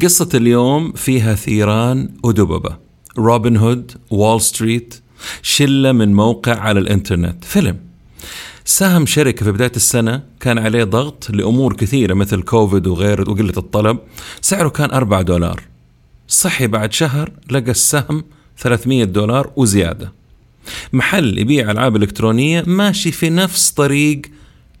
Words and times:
قصة 0.00 0.28
اليوم 0.34 0.92
فيها 0.92 1.34
ثيران 1.34 2.08
ودببة. 2.24 2.76
روبن 3.18 3.56
هود 3.56 3.92
وول 4.10 4.40
ستريت 4.40 4.94
شلة 5.42 5.92
من 5.92 6.14
موقع 6.14 6.58
على 6.58 6.80
الإنترنت. 6.80 7.44
فيلم. 7.44 7.76
ساهم 8.64 9.06
شركة 9.06 9.44
في 9.44 9.52
بداية 9.52 9.72
السنة 9.76 10.22
كان 10.40 10.58
عليه 10.58 10.84
ضغط 10.84 11.30
لأمور 11.30 11.76
كثيرة 11.76 12.14
مثل 12.14 12.42
كوفيد 12.42 12.86
وغيره 12.86 13.30
وقلة 13.30 13.52
الطلب. 13.56 13.98
سعره 14.40 14.68
كان 14.68 14.90
4 14.90 15.22
دولار. 15.22 15.62
صحي 16.28 16.66
بعد 16.66 16.92
شهر 16.92 17.32
لقى 17.50 17.70
السهم 17.70 18.24
300 18.58 19.04
دولار 19.04 19.52
وزيادة. 19.56 20.12
محل 20.92 21.38
يبيع 21.38 21.70
ألعاب 21.70 21.96
إلكترونية 21.96 22.64
ماشي 22.66 23.12
في 23.12 23.30
نفس 23.30 23.70
طريق 23.70 24.22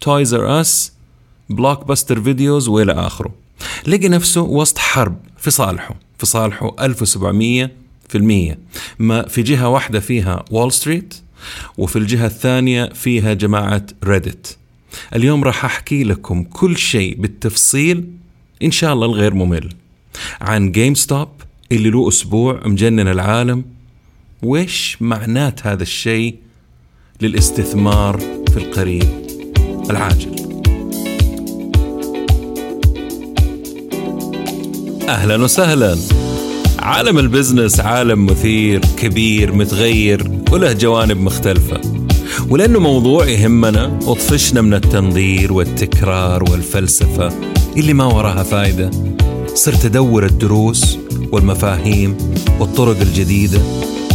Toys 0.00 0.48
R 0.48 0.60
Us 0.60 0.92
Blockbuster 1.50 2.20
Videos 2.20 2.68
وإلى 2.68 2.92
آخره. 2.92 3.41
لقي 3.86 4.08
نفسه 4.08 4.40
وسط 4.40 4.78
حرب 4.78 5.16
في 5.38 5.50
صالحه 5.50 5.94
في 6.18 6.26
صالحه 6.26 6.76
1700 6.80 7.70
في 8.08 8.18
المية. 8.18 8.58
ما 8.98 9.28
في 9.28 9.42
جهة 9.42 9.68
واحدة 9.68 10.00
فيها 10.00 10.44
وول 10.50 10.72
ستريت 10.72 11.14
وفي 11.78 11.96
الجهة 11.96 12.26
الثانية 12.26 12.84
فيها 12.84 13.34
جماعة 13.34 13.86
Reddit 14.04 14.56
اليوم 15.14 15.44
راح 15.44 15.64
أحكي 15.64 16.04
لكم 16.04 16.42
كل 16.44 16.76
شيء 16.76 17.20
بالتفصيل 17.20 18.04
إن 18.62 18.70
شاء 18.70 18.92
الله 18.92 19.06
الغير 19.06 19.34
ممل. 19.34 19.68
عن 20.40 20.72
GameStop 20.72 21.28
اللي 21.72 21.90
له 21.90 22.08
أسبوع 22.08 22.60
مجنن 22.66 23.08
العالم. 23.08 23.64
وإيش 24.42 24.96
معنات 25.00 25.66
هذا 25.66 25.82
الشيء 25.82 26.36
للاستثمار 27.20 28.18
في 28.50 28.56
القريب 28.56 29.26
العاجل؟ 29.90 30.41
أهلا 35.12 35.44
وسهلا. 35.44 35.98
عالم 36.78 37.18
البزنس 37.18 37.80
عالم 37.80 38.26
مثير 38.26 38.80
كبير 38.96 39.52
متغير 39.52 40.30
وله 40.52 40.72
جوانب 40.72 41.20
مختلفة. 41.20 41.80
ولأنه 42.48 42.78
موضوع 42.78 43.26
يهمنا 43.26 43.98
وطفشنا 44.06 44.60
من 44.60 44.74
التنظير 44.74 45.52
والتكرار 45.52 46.50
والفلسفة 46.50 47.32
اللي 47.76 47.92
ما 47.92 48.04
وراها 48.04 48.42
فايدة. 48.42 48.90
صرت 49.54 49.84
أدور 49.84 50.26
الدروس 50.26 50.98
والمفاهيم 51.32 52.16
والطرق 52.60 53.00
الجديدة 53.00 53.60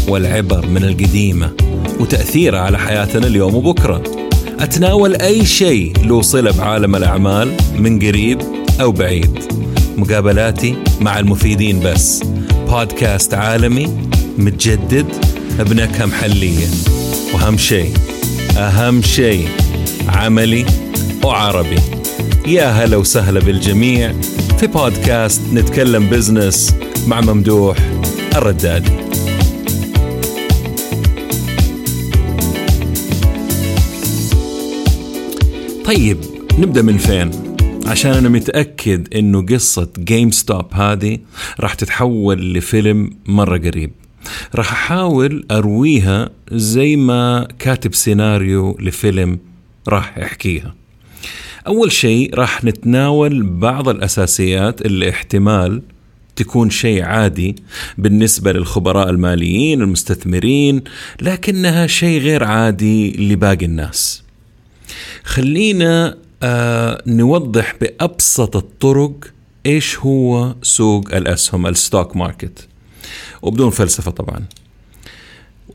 والعبر 0.08 0.66
من 0.68 0.84
القديمة 0.84 1.52
وتأثيرها 2.00 2.60
على 2.60 2.78
حياتنا 2.78 3.28
اليوم 3.28 3.56
وبكرة. 3.56 4.04
أتناول 4.60 5.16
أي 5.16 5.46
شيء 5.46 5.94
له 6.06 6.22
صلة 6.22 6.52
بعالم 6.52 6.96
الأعمال 6.96 7.52
من 7.80 8.00
قريب 8.00 8.42
أو 8.82 8.92
بعيد. 8.92 9.58
مقابلاتي 9.98 10.76
مع 11.02 11.20
المفيدين 11.20 11.80
بس. 11.80 12.24
بودكاست 12.70 13.34
عالمي 13.34 13.98
متجدد 14.38 15.06
بنكهة 15.60 16.06
محلية 16.06 16.68
وأهم 17.34 17.58
شيء 17.58 17.94
أهم 18.58 19.02
شيء 19.02 19.48
عملي 20.08 20.66
وعربي. 21.24 21.80
يا 22.48 22.66
هلا 22.66 22.98
وسهلا 22.98 23.40
بالجميع 23.40 24.14
في 24.60 24.68
بودكاست 24.68 25.42
نتكلم 25.54 26.10
business 26.10 26.76
مع 27.08 27.22
ممدوح 27.22 27.78
الردادي. 28.36 28.92
طيب 35.86 36.18
نبدأ 36.60 36.82
من 36.82 36.98
فين؟ 36.98 37.47
عشان 37.88 38.12
أنا 38.12 38.30
متأكد 38.30 39.14
إنه 39.16 39.46
قصة 39.46 39.90
GameStop 40.00 40.74
هذه 40.74 41.18
راح 41.60 41.74
تتحول 41.74 42.54
لفيلم 42.54 43.10
مرة 43.26 43.58
قريب. 43.58 43.92
راح 44.56 44.72
أحاول 44.72 45.46
أرويها 45.52 46.30
زي 46.52 46.96
ما 46.96 47.48
كاتب 47.60 47.94
سيناريو 47.94 48.78
لفيلم 48.80 49.40
راح 49.88 50.18
يحكيها. 50.18 50.76
أول 51.68 51.92
شيء 51.92 52.36
راح 52.36 52.64
نتناول 52.64 53.44
بعض 53.44 53.90
الأساسيات 53.90 54.82
اللي 54.82 55.10
احتمال 55.10 55.82
تكون 56.36 56.70
شيء 56.70 57.04
عادي 57.04 57.56
بالنسبة 57.98 58.52
للخبراء 58.52 59.10
الماليين 59.10 59.82
المستثمرين 59.82 60.82
لكنها 61.22 61.88
شيء 61.88 62.22
غير 62.22 62.44
عادي 62.44 63.12
لباقي 63.12 63.66
الناس. 63.66 64.24
خلينا 65.24 66.18
آه 66.44 67.04
نوضح 67.08 67.76
بأبسط 67.82 68.56
الطرق 68.56 69.14
إيش 69.66 70.00
هو 70.00 70.56
سوق 70.62 71.16
الأسهم 71.16 71.68
الستوك 71.68 72.16
ماركت. 72.16 72.68
وبدون 73.42 73.70
فلسفة 73.70 74.12
طبعا. 74.12 74.46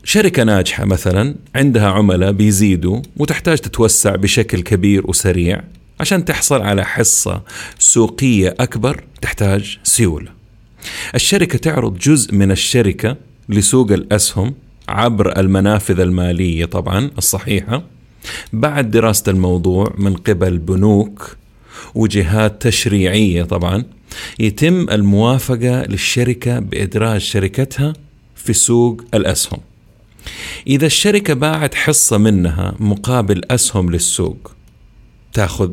شركة 0.03 0.43
ناجحة 0.43 0.85
مثلا 0.85 1.35
عندها 1.55 1.87
عملاء 1.87 2.31
بيزيدوا 2.31 3.01
وتحتاج 3.17 3.57
تتوسع 3.57 4.15
بشكل 4.15 4.61
كبير 4.61 5.09
وسريع 5.09 5.63
عشان 5.99 6.25
تحصل 6.25 6.61
على 6.61 6.85
حصة 6.85 7.41
سوقية 7.79 8.55
أكبر 8.59 9.03
تحتاج 9.21 9.79
سيولة. 9.83 10.31
الشركة 11.15 11.57
تعرض 11.57 11.97
جزء 11.97 12.33
من 12.35 12.51
الشركة 12.51 13.17
لسوق 13.49 13.91
الأسهم 13.91 14.53
عبر 14.89 15.39
المنافذ 15.39 15.99
المالية 15.99 16.65
طبعا 16.65 17.11
الصحيحة. 17.17 17.83
بعد 18.53 18.91
دراسة 18.91 19.31
الموضوع 19.31 19.93
من 19.97 20.15
قبل 20.15 20.57
بنوك 20.57 21.37
وجهات 21.95 22.61
تشريعية 22.61 23.43
طبعا 23.43 23.83
يتم 24.39 24.89
الموافقة 24.89 25.83
للشركة 25.83 26.59
بإدراج 26.59 27.21
شركتها 27.21 27.93
في 28.35 28.53
سوق 28.53 29.01
الأسهم. 29.13 29.59
إذا 30.67 30.85
الشركة 30.85 31.33
باعت 31.33 31.75
حصة 31.75 32.17
منها 32.17 32.75
مقابل 32.79 33.41
أسهم 33.51 33.91
للسوق 33.91 34.51
تأخذ 35.33 35.71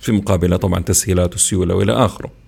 في 0.00 0.12
مقابلها 0.12 0.58
طبعا 0.58 0.80
تسهيلات 0.80 1.34
وسيولة 1.34 1.74
وإلى 1.74 1.92
آخره. 1.92 2.43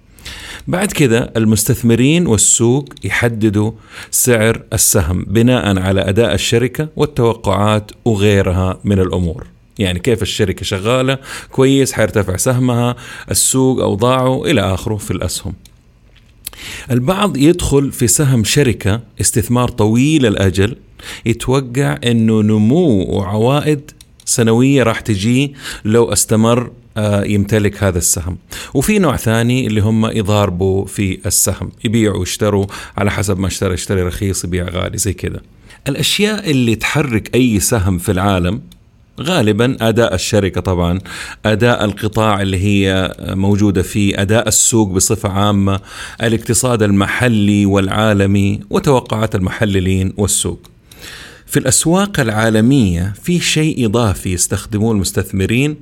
بعد 0.68 0.92
كده 0.92 1.32
المستثمرين 1.36 2.26
والسوق 2.26 2.88
يحددوا 3.04 3.72
سعر 4.10 4.62
السهم 4.72 5.24
بناء 5.24 5.78
على 5.78 6.00
أداء 6.00 6.34
الشركة 6.34 6.88
والتوقعات 6.96 7.90
وغيرها 8.04 8.78
من 8.84 8.98
الأمور. 8.98 9.46
يعني 9.78 9.98
كيف 9.98 10.22
الشركة 10.22 10.64
شغالة 10.64 11.18
كويس 11.50 11.92
حيرتفع 11.92 12.36
سهمها 12.36 12.96
السوق 13.30 13.82
أوضاعه 13.82 14.44
إلى 14.44 14.60
آخره 14.60 14.96
في 14.96 15.10
الأسهم. 15.10 15.52
البعض 16.90 17.36
يدخل 17.36 17.92
في 17.92 18.06
سهم 18.06 18.44
شركة 18.44 19.00
استثمار 19.20 19.68
طويل 19.68 20.26
الأجل 20.26 20.76
يتوقع 21.26 21.98
إنه 22.04 22.42
نمو 22.42 23.04
وعوائد 23.08 23.90
سنوية 24.26 24.82
راح 24.82 25.00
تجي 25.00 25.54
لو 25.84 26.12
استمر 26.12 26.70
آه، 26.96 27.24
يمتلك 27.24 27.84
هذا 27.84 27.98
السهم. 27.98 28.38
وفي 28.74 28.98
نوع 28.98 29.16
ثاني 29.16 29.66
اللي 29.66 29.80
هم 29.80 30.06
يضاربوا 30.06 30.86
في 30.86 31.18
السهم 31.26 31.72
يبيعوا 31.84 32.18
ويشتروا 32.18 32.66
على 32.96 33.10
حسب 33.10 33.38
ما 33.38 33.46
اشترى 33.46 33.74
اشتري 33.74 34.02
رخيص 34.02 34.44
يبيع 34.44 34.68
غالي 34.68 34.98
زي 34.98 35.12
كذا. 35.12 35.40
الأشياء 35.88 36.50
اللي 36.50 36.74
تحرك 36.74 37.34
أي 37.34 37.60
سهم 37.60 37.98
في 37.98 38.12
العالم 38.12 38.60
غالبا 39.20 39.76
أداء 39.80 40.14
الشركة 40.14 40.60
طبعا 40.60 41.00
أداء 41.46 41.84
القطاع 41.84 42.42
اللي 42.42 42.56
هي 42.56 43.14
موجودة 43.20 43.82
فيه 43.82 44.22
أداء 44.22 44.48
السوق 44.48 44.88
بصفة 44.88 45.28
عامة 45.28 45.80
الاقتصاد 46.22 46.82
المحلي 46.82 47.66
والعالمي 47.66 48.60
وتوقعات 48.70 49.34
المحللين 49.34 50.12
والسوق. 50.16 50.60
في 51.46 51.58
الأسواق 51.58 52.20
العالمية 52.20 53.12
في 53.22 53.40
شيء 53.40 53.86
إضافي 53.86 54.32
يستخدموه 54.32 54.92
المستثمرين 54.92 55.76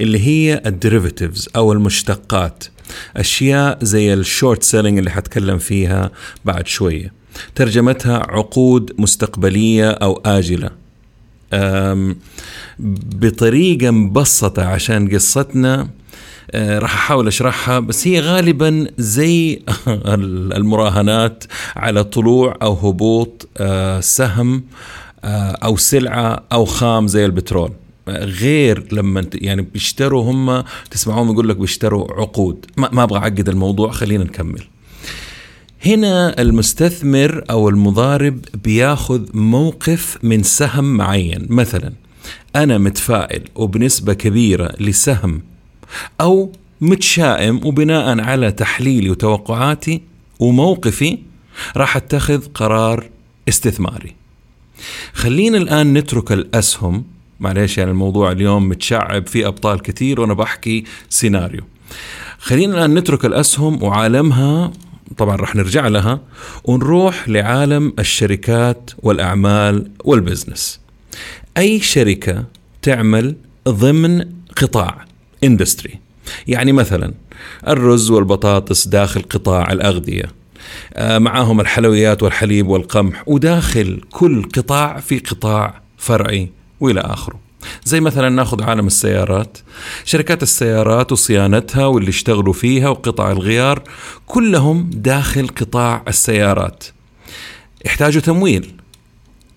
اللي 0.00 0.18
هي 0.26 0.62
ال 0.66 0.73
derivatives 0.73 1.48
أو 1.56 1.72
المشتقات. 1.72 2.64
أشياء 3.16 3.78
زي 3.84 4.14
ال 4.14 4.22
short 4.22 4.62
selling 4.62 4.98
اللي 4.98 5.10
حتكلم 5.10 5.58
فيها 5.58 6.10
بعد 6.44 6.66
شوية. 6.66 7.12
ترجمتها 7.54 8.16
عقود 8.16 8.92
مستقبلية 8.98 9.90
أو 9.90 10.22
آجلة. 10.26 10.70
بطريقة 12.78 13.90
مبسطة 13.90 14.64
عشان 14.64 15.14
قصتنا 15.14 15.88
آه، 16.50 16.78
راح 16.78 16.94
أحاول 16.94 17.26
أشرحها 17.26 17.78
بس 17.80 18.08
هي 18.08 18.20
غالبا 18.20 18.86
زي 18.98 19.62
المراهنات 20.58 21.44
على 21.76 22.04
طلوع 22.04 22.56
أو 22.62 22.72
هبوط 22.74 23.48
آه، 23.56 24.00
سهم 24.00 24.62
أو 25.24 25.76
سلعة 25.76 26.42
أو 26.52 26.64
خام 26.64 27.06
زي 27.06 27.24
البترول. 27.24 27.72
غير 28.08 28.84
لما 28.92 29.26
يعني 29.34 29.62
بيشتروا 29.62 30.30
هم 30.30 30.64
تسمعوهم 30.90 31.32
يقول 31.32 31.48
لك 31.48 31.56
بيشتروا 31.56 32.12
عقود. 32.12 32.66
ما, 32.76 32.88
ما 32.92 33.02
أبغى 33.02 33.18
أعقد 33.18 33.48
الموضوع 33.48 33.90
خلينا 33.90 34.24
نكمل. 34.24 34.62
هنا 35.86 36.40
المستثمر 36.42 37.44
أو 37.50 37.68
المضارب 37.68 38.44
بياخذ 38.64 39.22
موقف 39.34 40.18
من 40.22 40.42
سهم 40.42 40.96
معين. 40.96 41.46
مثلا 41.50 41.92
أنا 42.56 42.78
متفائل 42.78 43.42
وبنسبة 43.54 44.12
كبيرة 44.12 44.72
لسهم 44.80 45.42
أو 46.20 46.52
متشائم 46.80 47.60
وبناء 47.64 48.20
على 48.20 48.52
تحليلي 48.52 49.10
وتوقعاتي 49.10 50.02
وموقفي 50.40 51.18
راح 51.76 51.96
أتخذ 51.96 52.46
قرار 52.54 53.08
استثماري. 53.48 54.17
خلينا 55.12 55.58
الآن 55.58 55.94
نترك 55.94 56.32
الأسهم. 56.32 57.04
معليش 57.40 57.78
يعني 57.78 57.90
الموضوع 57.90 58.32
اليوم 58.32 58.68
متشعب 58.68 59.26
في 59.26 59.46
أبطال 59.46 59.82
كثير 59.82 60.20
وأنا 60.20 60.34
بحكي 60.34 60.84
سيناريو. 61.08 61.62
خلينا 62.38 62.74
الآن 62.74 62.94
نترك 62.94 63.24
الأسهم 63.24 63.82
وعالمها. 63.82 64.72
طبعا 65.16 65.36
رح 65.36 65.56
نرجع 65.56 65.88
لها 65.88 66.20
ونروح 66.64 67.28
لعالم 67.28 67.92
الشركات 67.98 68.90
والأعمال 68.98 69.90
وال 70.04 70.18
business. 70.18 70.80
أي 71.56 71.80
شركة 71.80 72.44
تعمل 72.82 73.36
ضمن 73.68 74.24
قطاع 74.56 75.04
اندستري 75.44 75.94
يعني 76.46 76.72
مثلا 76.72 77.14
الرز 77.68 78.10
والبطاطس 78.10 78.88
داخل 78.88 79.22
قطاع 79.22 79.72
الأغذية. 79.72 80.24
معاهم 81.00 81.60
الحلويات 81.60 82.22
والحليب 82.22 82.68
والقمح 82.68 83.22
وداخل 83.26 84.00
كل 84.10 84.42
قطاع 84.42 85.00
في 85.00 85.18
قطاع 85.18 85.80
فرعي 85.98 86.50
وإلى 86.80 87.00
آخره. 87.00 87.40
زي 87.84 88.00
مثلا 88.00 88.28
ناخذ 88.28 88.62
عالم 88.62 88.86
السيارات. 88.86 89.58
شركات 90.04 90.42
السيارات 90.42 91.12
وصيانتها 91.12 91.86
واللي 91.86 92.08
اشتغلوا 92.08 92.52
فيها 92.52 92.88
وقطع 92.88 93.30
الغيار 93.32 93.82
كلهم 94.26 94.90
داخل 94.94 95.48
قطاع 95.48 96.02
السيارات. 96.08 96.84
يحتاجوا 97.84 98.22
تمويل 98.22 98.72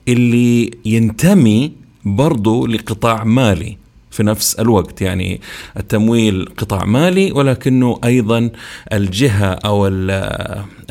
اللي 0.07 0.71
ينتمي 0.85 1.73
برضو 2.05 2.65
لقطاع 2.67 3.23
مالي. 3.23 3.77
في 4.11 4.23
نفس 4.23 4.55
الوقت 4.55 5.01
يعني 5.01 5.41
التمويل 5.77 6.49
قطاع 6.57 6.85
مالي 6.85 7.31
ولكنه 7.31 7.99
أيضا 8.03 8.49
الجهة 8.93 9.53
أو 9.65 9.87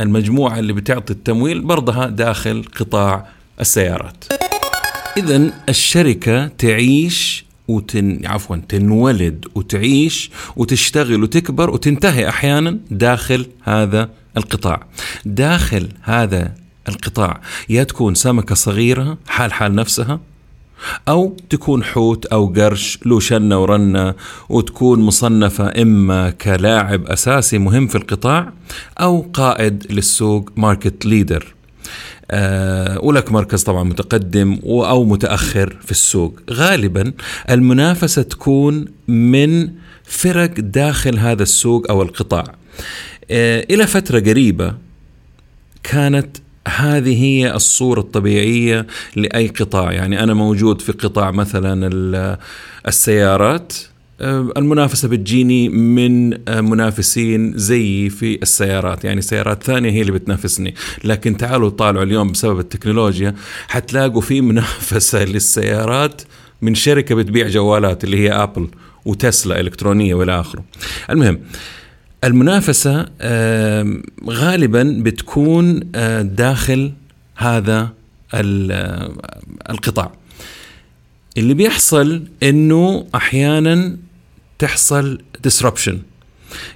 المجموعة 0.01 0.59
اللي 0.59 0.73
بتعطي 0.73 1.13
التمويل 1.13 1.61
برضها 1.61 2.07
داخل 2.07 2.65
قطاع 2.81 3.27
السيارات. 3.61 4.25
اذا 5.17 5.53
الشركة 5.69 6.47
تعيش 6.47 7.45
وتن 7.69 8.21
عفوا 8.27 8.57
تنولد 8.57 9.47
وتعيش 9.55 10.31
وتشتغل 10.57 11.23
وتكبر 11.23 11.71
وتنتهي 11.71 12.29
أحيانا 12.29 12.79
داخل 12.91 13.47
هذا 13.63 14.11
القطاع. 14.37 14.87
داخل 15.25 15.89
هذا 16.03 16.55
القطاع 16.89 17.41
يا 17.69 17.85
تكون 17.85 18.15
سمكة 18.15 18.55
صغيرة 18.55 19.19
حال 19.29 19.53
حال 19.53 19.75
نفسها 19.75 20.21
أو 21.09 21.37
تكون 21.51 21.85
حوت 21.85 22.27
أو 22.27 22.47
قرش 22.47 22.99
له 23.07 23.21
شنة 23.21 23.63
ورنة 23.63 24.15
وتكون 24.49 25.01
مصنفة 25.01 25.83
إما 25.83 26.31
كلاعب 26.31 27.07
أساسي 27.07 27.59
مهم 27.59 27.87
في 27.87 27.95
القطاع 27.95 28.53
أو 29.01 29.31
قائد 29.33 29.87
للسوق 29.93 30.51
ماركت 30.57 31.07
ليدر. 31.07 31.55
أه 32.31 33.05
ولك 33.05 33.33
مركز 33.33 33.63
طبعا 33.63 33.85
متقدم 33.85 34.59
أو 34.65 35.05
متأخر 35.05 35.77
في 35.85 35.91
السوق. 35.91 36.41
غالبا 36.51 37.13
المنافسة 37.51 38.23
تكون 38.23 38.85
من 39.09 39.69
فرق 40.05 40.61
داخل 40.61 41.19
هذا 41.19 41.43
السوق 41.43 41.91
أو 41.91 42.03
القطاع. 42.03 42.45
أه 43.31 43.67
إلى 43.71 43.87
فترة 43.87 44.21
قريبة 44.21 44.75
كانت 45.83 46.37
هذه 46.69 47.23
هي 47.25 47.55
الصورة 47.55 48.01
الطبيعية 48.01 48.87
لأي 49.17 49.49
قطاع. 49.49 49.93
يعني 49.93 50.23
أنا 50.23 50.35
موجود 50.35 50.81
في 50.83 50.93
قطاع 50.93 51.31
مثلا 51.31 51.91
السيارات 52.89 53.73
آه، 54.21 54.53
المنافسة 54.57 55.09
بتجيني 55.09 55.69
من 55.69 56.39
آه، 56.49 56.61
منافسين 56.61 57.59
زيي 57.59 58.11
في 58.11 58.43
السيارات. 58.43 59.05
يعني 59.05 59.23
سيارات 59.23 59.63
ثانية 59.63 59.91
هي 59.91 60.01
اللي 60.01 60.13
بتنافسني. 60.13 60.75
لكن 61.05 61.37
تعالوا 61.37 61.71
طالعوا 61.71 62.05
اليوم 62.05 62.33
بسبب 62.33 62.59
التكنولوجيا 62.59 63.35
حتلاقوا 63.69 64.21
في 64.21 64.41
منافسة 64.51 65.25
للسيارات 65.25 66.23
من 66.63 66.75
شركة 66.75 67.15
بتبيع 67.15 67.49
جوالات 67.49 68.05
اللي 68.05 68.17
هي 68.19 68.33
أبل 68.33 68.69
وتسلا 69.05 69.61
إلكترونية 69.61 70.15
والى 70.15 70.41
آخره. 70.41 70.65
المهم 71.11 71.41
المنافسة 72.25 73.07
غالبا 74.29 74.97
بتكون 75.03 75.81
آه، 75.95 76.23
داخل 76.23 76.93
هذا 77.37 77.93
آه، 78.35 79.13
القطاع. 79.71 80.13
اللي 81.39 81.55
بيحصل 81.55 82.23
إنه 82.43 83.07
أحيانا 83.15 83.97
تحصل 84.59 85.19
disruption 85.49 85.95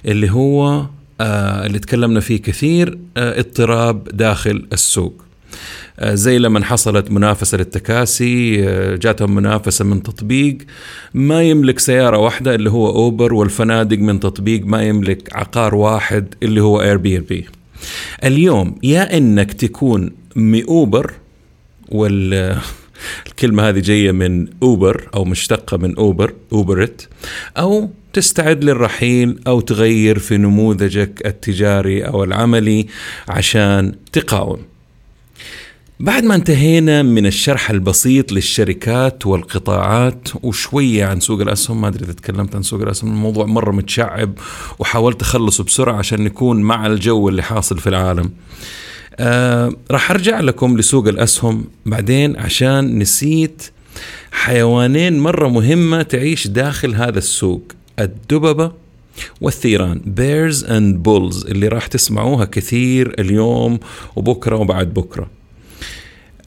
اللي 0.05 0.31
هو 0.31 0.85
آه، 1.21 1.65
اللي 1.65 1.79
تكلمنا 1.79 2.19
فيه 2.19 2.41
كثير 2.41 2.97
اضطراب 3.17 4.03
داخل 4.03 4.67
السوق. 4.73 5.21
آه، 5.21 5.24
زي 6.03 6.37
لما 6.37 6.65
حصلت 6.65 7.11
منافسة 7.11 7.57
للتكاسي 7.57 8.63
آه، 8.69 8.95
جاتهم 8.95 9.35
منافسة 9.35 9.85
من 9.85 10.03
تطبيق 10.03 10.57
ما 11.13 11.43
يملك 11.43 11.79
سيارة 11.79 12.17
واحدة 12.17 12.55
اللي 12.55 12.69
هو 12.69 12.87
أوبر 12.87 13.33
والفنادق 13.33 13.97
من 13.97 14.19
تطبيق 14.19 14.65
ما 14.65 14.83
يملك 14.83 15.35
عقار 15.35 15.75
واحد 15.75 16.35
اللي 16.43 16.61
هو 16.61 16.81
Airbnb 16.81 17.45
اليوم 18.23 18.75
يا 18.83 19.17
إنك 19.17 19.53
تكون 19.53 20.11
مي-اوبر 20.35 21.13
وال 21.89 22.57
الكلمة 23.27 23.69
هذه 23.69 23.79
جاية 23.79 24.11
من 24.11 24.47
أوبر 24.63 25.09
أو 25.15 25.25
مشتقة 25.25 25.77
من 25.77 25.95
أوبر 25.95 26.33
أوبرت 26.53 27.07
أو 27.57 27.89
تستعد 28.13 28.63
للرحيل 28.63 29.39
أو 29.47 29.59
تغير 29.59 30.19
في 30.19 30.37
نموذجك 30.37 31.25
التجاري 31.25 32.07
أو 32.07 32.23
العملي 32.23 32.87
عشان 33.27 33.95
تقاوم. 34.11 34.74
بعد 35.99 36.23
ما 36.23 36.35
انتهينا 36.35 37.03
من 37.03 37.25
الشرح 37.25 37.69
البسيط 37.69 38.31
للشركات 38.31 39.25
والقطاعات 39.25 40.27
وشوية 40.43 41.05
عن 41.05 41.19
سوق 41.19 41.41
الأسهم 41.41 41.81
ما 41.81 41.87
أدري 41.87 42.05
إذا 42.05 42.13
تكلمت 42.13 42.55
عن 42.55 42.61
سوق 42.61 42.81
الأسهم 42.81 43.11
الموضوع 43.11 43.45
مرة 43.45 43.71
متشعب 43.71 44.33
وحاولت 44.79 45.21
أخلصه 45.21 45.63
بسرعة 45.63 45.95
عشان 45.95 46.23
نكون 46.23 46.61
مع 46.61 46.87
الجو 46.87 47.29
اللي 47.29 47.43
حاصل 47.43 47.79
في 47.79 47.89
العالم. 47.89 48.31
آه 49.19 49.73
راح 49.91 50.11
أرجع 50.11 50.39
لكم 50.39 50.77
لسوق 50.77 51.07
الأسهم 51.07 51.65
بعدين 51.85 52.37
عشان 52.37 52.99
نسيت 52.99 53.63
حيوانين 54.31 55.19
مرة 55.19 55.47
مهمة 55.47 56.01
تعيش 56.01 56.47
داخل 56.47 56.95
هذا 56.95 57.17
السوق 57.17 57.71
الدببة 57.99 58.71
والثيران 59.41 60.01
bears 60.05 60.63
and 60.63 61.03
bulls 61.03 61.45
اللي 61.45 61.67
راح 61.67 61.87
تسمعوها 61.87 62.45
كثير 62.45 63.15
اليوم 63.19 63.79
وبكرة 64.15 64.55
وبعد 64.55 64.93
بكرة. 64.93 65.44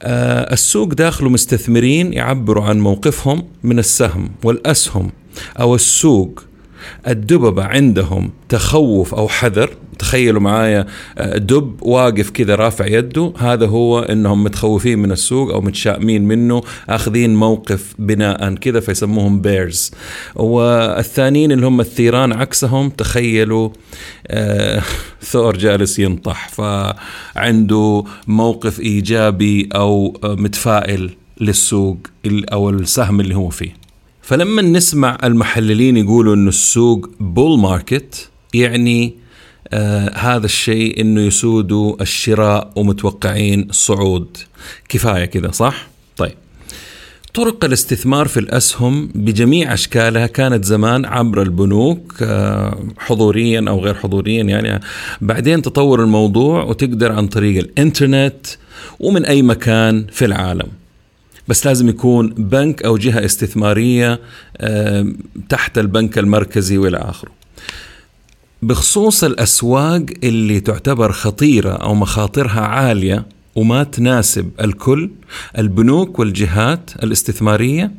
السوق 0.03 0.87
داخله 0.93 1.29
مستثمرين 1.29 2.13
يعبروا 2.13 2.63
عن 2.63 2.79
موقفهم 2.79 3.43
من 3.63 3.79
السهم 3.79 4.31
والأسهم 4.43 5.11
أو 5.59 5.75
السوق 5.75 6.43
الدببة 7.07 7.63
عندهم 7.63 8.31
تخوف 8.49 9.15
أو 9.15 9.27
حذر. 9.27 9.69
تخيلوا 9.99 10.41
معايا 10.41 10.85
آه، 11.17 11.37
دب 11.37 11.83
واقف 11.83 12.29
كذا 12.29 12.55
رافع 12.55 12.85
يده 12.85 13.33
هذا 13.37 13.65
هو 13.67 13.99
إنهم 13.99 14.43
متخوفين 14.43 14.99
من 14.99 15.11
السوق 15.11 15.51
أو 15.53 15.61
متشائمين 15.61 16.23
منه 16.27 16.61
أخذين 16.89 17.35
موقف 17.35 17.93
بناء 17.99 18.55
كذا 18.55 18.79
فيسموهم 18.79 19.41
bears 19.41 19.91
والثانيين 20.35 21.51
اللي 21.51 21.65
هم 21.65 21.79
الثيران 21.79 22.33
عكسهم 22.33 22.89
تخيلوا 22.89 23.69
آه 24.27 24.81
ثور 25.31 25.57
جالس 25.57 25.99
ينطح 25.99 26.49
فعنده 26.49 28.03
موقف 28.27 28.79
إيجابي 28.79 29.69
أو 29.75 30.17
متفائل 30.23 31.09
للسوق 31.41 31.97
أو 32.25 32.69
السهم 32.69 33.19
اللي 33.19 33.35
هو 33.35 33.49
فيه. 33.49 33.78
فلما 34.29 34.61
نسمع 34.61 35.17
المحللين 35.23 35.97
يقولوا 35.97 36.35
إنه 36.35 36.49
السوق 36.49 37.09
بول 37.19 37.59
ماركت 37.59 38.29
يعني 38.53 39.13
آه 39.73 40.17
هذا 40.17 40.45
الشيء 40.45 41.01
إنه 41.01 41.21
يسودوا 41.21 42.01
الشراء 42.01 42.71
ومتوقعين 42.75 43.67
صعود 43.71 44.37
كفاية 44.89 45.25
كذا 45.25 45.51
صح؟ 45.51 45.87
طيب 46.17 46.33
طرق 47.33 47.65
الاستثمار 47.65 48.27
في 48.27 48.39
الأسهم 48.39 49.09
بجميع 49.15 49.73
أشكالها 49.73 50.27
كانت 50.27 50.65
زمان 50.65 51.05
عبر 51.05 51.41
البنوك 51.41 52.15
آه، 52.21 52.83
حضوريا 52.97 53.65
أو 53.67 53.79
غير 53.79 53.93
حضوريا 53.93 54.43
يعني 54.43 54.81
بعدين 55.21 55.61
تطور 55.61 56.03
الموضوع 56.03 56.63
وتقدر 56.63 57.11
عن 57.11 57.27
طريق 57.27 57.57
الإنترنت 57.57 58.47
ومن 58.99 59.25
أي 59.25 59.41
مكان 59.41 60.05
في 60.11 60.25
العالم. 60.25 60.67
بس 61.49 61.65
لازم 61.65 61.89
يكون 61.89 62.29
بنك 62.29 62.83
أو 62.83 62.97
جهة 62.97 63.25
استثمارية 63.25 64.19
تحت 65.49 65.77
البنك 65.77 66.17
المركزي 66.17 66.77
وإلى 66.77 66.97
آخره. 66.97 67.31
بخصوص 68.61 69.23
الأسواق 69.23 70.05
اللي 70.23 70.59
تعتبر 70.59 71.11
خطيرة 71.11 71.71
أو 71.71 71.95
مخاطرها 71.95 72.61
عالية 72.61 73.25
وما 73.55 73.83
تناسب 73.83 74.49
الكل 74.61 75.09
البنوك 75.57 76.19
والجهات 76.19 76.91
الاستثمارية 77.03 77.91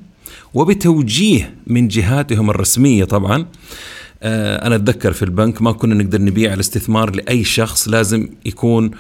وبتوجيه 0.55 1.55
من 1.67 1.89
جهاتهم 1.89 2.51
الرسمية 2.51 3.05
طبعا 3.05 3.37
آه، 3.41 3.47
أنا 4.23 4.77
أتذكر 4.77 5.13
في 5.13 5.23
البنك 5.23 5.63
ما 5.63 5.73
كنا 5.73 5.95
نقدر 5.95 6.23
نبيع 6.23 6.55
الاستثمار 6.55 7.17
لأي 7.17 7.45
شخص 7.45 7.89
لازم 7.89 8.29
يكون 8.45 8.91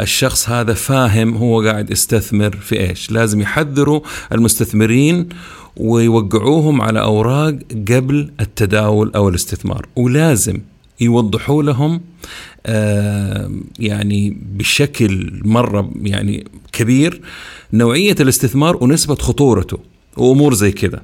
الشخص 0.00 0.48
هذا 0.48 0.74
فاهم 0.74 1.36
هو 1.36 1.62
قاعد 1.62 1.90
يستثمر 1.90 2.56
في 2.56 2.80
إيش. 2.80 3.10
لازم 3.10 3.40
يحذروا 3.40 4.00
المستثمرين 4.32 5.28
ويوقعوهم 5.76 6.82
على 6.82 7.00
أوراق 7.00 7.58
قبل 7.88 8.30
التداول 8.40 9.12
أو 9.14 9.28
الاستثمار. 9.28 9.86
ولازم 9.96 10.60
يوضحوا 11.00 11.62
لهم 11.62 12.00
آه، 12.66 13.50
يعني 13.78 14.38
بشكل 14.52 15.40
مرة 15.44 15.90
يعني 16.02 16.46
كبير 16.72 17.20
نوعية 17.72 18.16
الاستثمار 18.20 18.84
ونسبة 18.84 19.14
خطورته 19.14 19.78
وأمور 20.16 20.54
زي 20.54 20.72
كذا. 20.72 21.02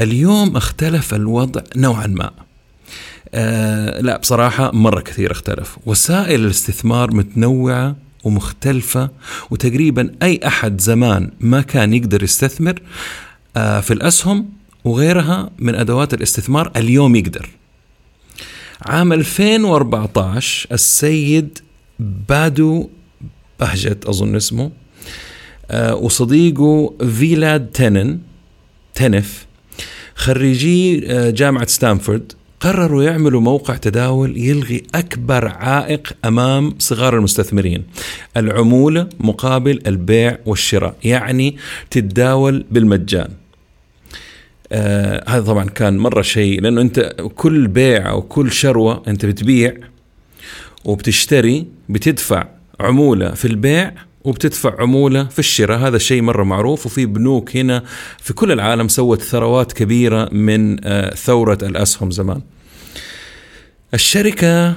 اليوم 0.00 0.56
اختلف 0.56 1.14
الوضع 1.14 1.60
نوعا 1.76 2.06
ما. 2.06 2.30
آه 3.34 4.00
لا 4.00 4.16
بصراحة 4.16 4.70
مرة 4.72 5.00
كثير 5.00 5.32
اختلف. 5.32 5.78
وسائل 5.86 6.44
الاستثمار 6.44 7.14
متنوعة 7.14 7.96
ومختلفة 8.24 9.10
وتقريبا 9.50 10.14
أي 10.22 10.40
أحد 10.46 10.80
زمان 10.80 11.30
ما 11.40 11.60
كان 11.60 11.94
يقدر 11.94 12.22
يستثمر 12.22 12.82
آه 13.56 13.80
في 13.80 13.92
الأسهم 13.92 14.48
وغيرها 14.84 15.50
من 15.58 15.74
أدوات 15.74 16.14
الاستثمار 16.14 16.72
اليوم 16.76 17.16
يقدر. 17.16 17.48
عام 18.86 19.12
2014 19.12 20.68
السيد 20.72 21.58
بادو 22.28 22.88
بهجت 23.60 24.04
أظن 24.04 24.36
اسمه 24.36 24.70
آه 25.70 25.94
وصديقه 25.94 26.94
فيلاد 27.18 27.66
تنن 27.66 28.18
تنف 28.94 29.46
خريجي 30.14 31.12
آه، 31.12 31.30
جامعة 31.30 31.66
ستانفورد 31.66 32.32
قرروا 32.62 33.02
يعملوا 33.02 33.40
موقع 33.40 33.76
تداول 33.76 34.38
يلغي 34.38 34.82
أكبر 34.94 35.48
عائق 35.48 36.12
أمام 36.24 36.74
صغار 36.78 37.16
المستثمرين. 37.16 37.84
العمولة 38.36 39.08
مقابل 39.20 39.82
البيع 39.86 40.38
والشراء 40.46 40.94
يعني 41.04 41.56
تتداول 41.90 42.64
بالمجان. 42.70 43.28
آه 44.72 45.24
هذا 45.28 45.44
طبعا 45.44 45.64
كان 45.64 45.98
مرة 45.98 46.22
شيء 46.22 46.60
لأنه 46.60 46.80
أنت 46.80 47.14
كل 47.34 47.66
بيع 47.66 48.10
أو 48.10 48.22
كل 48.22 48.52
شروة 48.52 49.02
أنت 49.08 49.26
بتبيع 49.26 49.74
وبتشتري 50.84 51.66
بتدفع 51.88 52.48
عمولة 52.80 53.30
في 53.34 53.44
البيع 53.44 53.92
وبتدفع 54.24 54.80
عمولة 54.80 55.24
في 55.24 55.38
الشراء. 55.38 55.78
هذا 55.78 55.98
شيء 55.98 56.22
مرة 56.22 56.44
معروف 56.44 56.86
وفي 56.86 57.06
بنوك 57.06 57.56
هنا 57.56 57.82
في 58.18 58.32
كل 58.32 58.52
العالم 58.52 58.88
سوت 58.88 59.22
ثروات 59.22 59.72
كبيرة 59.72 60.28
من 60.32 60.84
آه، 60.84 61.14
ثورة 61.14 61.58
الأسهم 61.62 62.10
زمان. 62.10 62.40
الشركة 63.94 64.76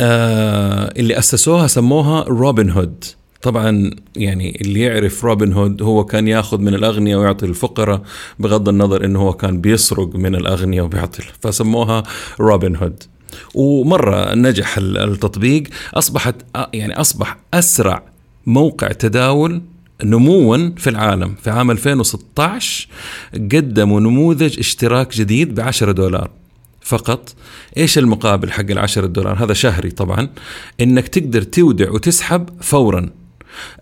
آه، 0.00 0.92
اللي 0.96 1.18
أسسوها 1.18 1.66
سموها 1.66 2.24
روبن 2.24 2.70
هود. 2.70 3.04
طبعا 3.42 3.90
يعني 4.16 4.60
اللي 4.60 4.80
يعرف 4.80 5.24
روبن 5.24 5.52
هود 5.52 5.82
هو 5.82 6.04
كان 6.04 6.28
ياخذ 6.28 6.58
من 6.60 6.74
الأغنياء 6.74 7.20
ويعطي 7.20 7.46
الفقراء 7.46 8.02
بغض 8.38 8.68
النظر 8.68 9.04
انه 9.04 9.20
هو 9.20 9.32
كان 9.32 9.60
بيسرق 9.60 10.16
من 10.16 10.34
الأغنياء 10.34 10.84
وبيعطي 10.84 11.22
فسموها 11.40 12.02
روبن 12.40 12.76
هود. 12.76 13.02
ومرة 13.54 14.34
نجح 14.34 14.78
التطبيق 14.78 15.62
أصبحت 15.94 16.34
يعني 16.74 17.00
أصبح 17.00 17.36
أسرع 17.54 18.02
موقع 18.46 18.88
تداول 18.88 19.62
نموا 20.04 20.70
في 20.76 20.90
العالم. 20.90 21.34
في 21.42 21.50
عام 21.50 21.70
2016 21.70 22.88
قدموا 23.34 24.00
نموذج 24.00 24.58
اشتراك 24.58 25.16
جديد 25.16 25.54
ب 25.54 25.60
10 25.60 25.92
دولار. 25.92 26.30
فقط 26.80 27.34
إيش 27.76 27.98
المقابل 27.98 28.52
حق 28.52 28.70
العشرة 28.70 29.06
دولار؟ 29.06 29.44
هذا 29.44 29.52
شهري 29.52 29.90
طبعا. 29.90 30.28
إنك 30.80 31.08
تقدر 31.08 31.42
تودع 31.42 31.90
وتسحب 31.90 32.48
فورا. 32.60 33.10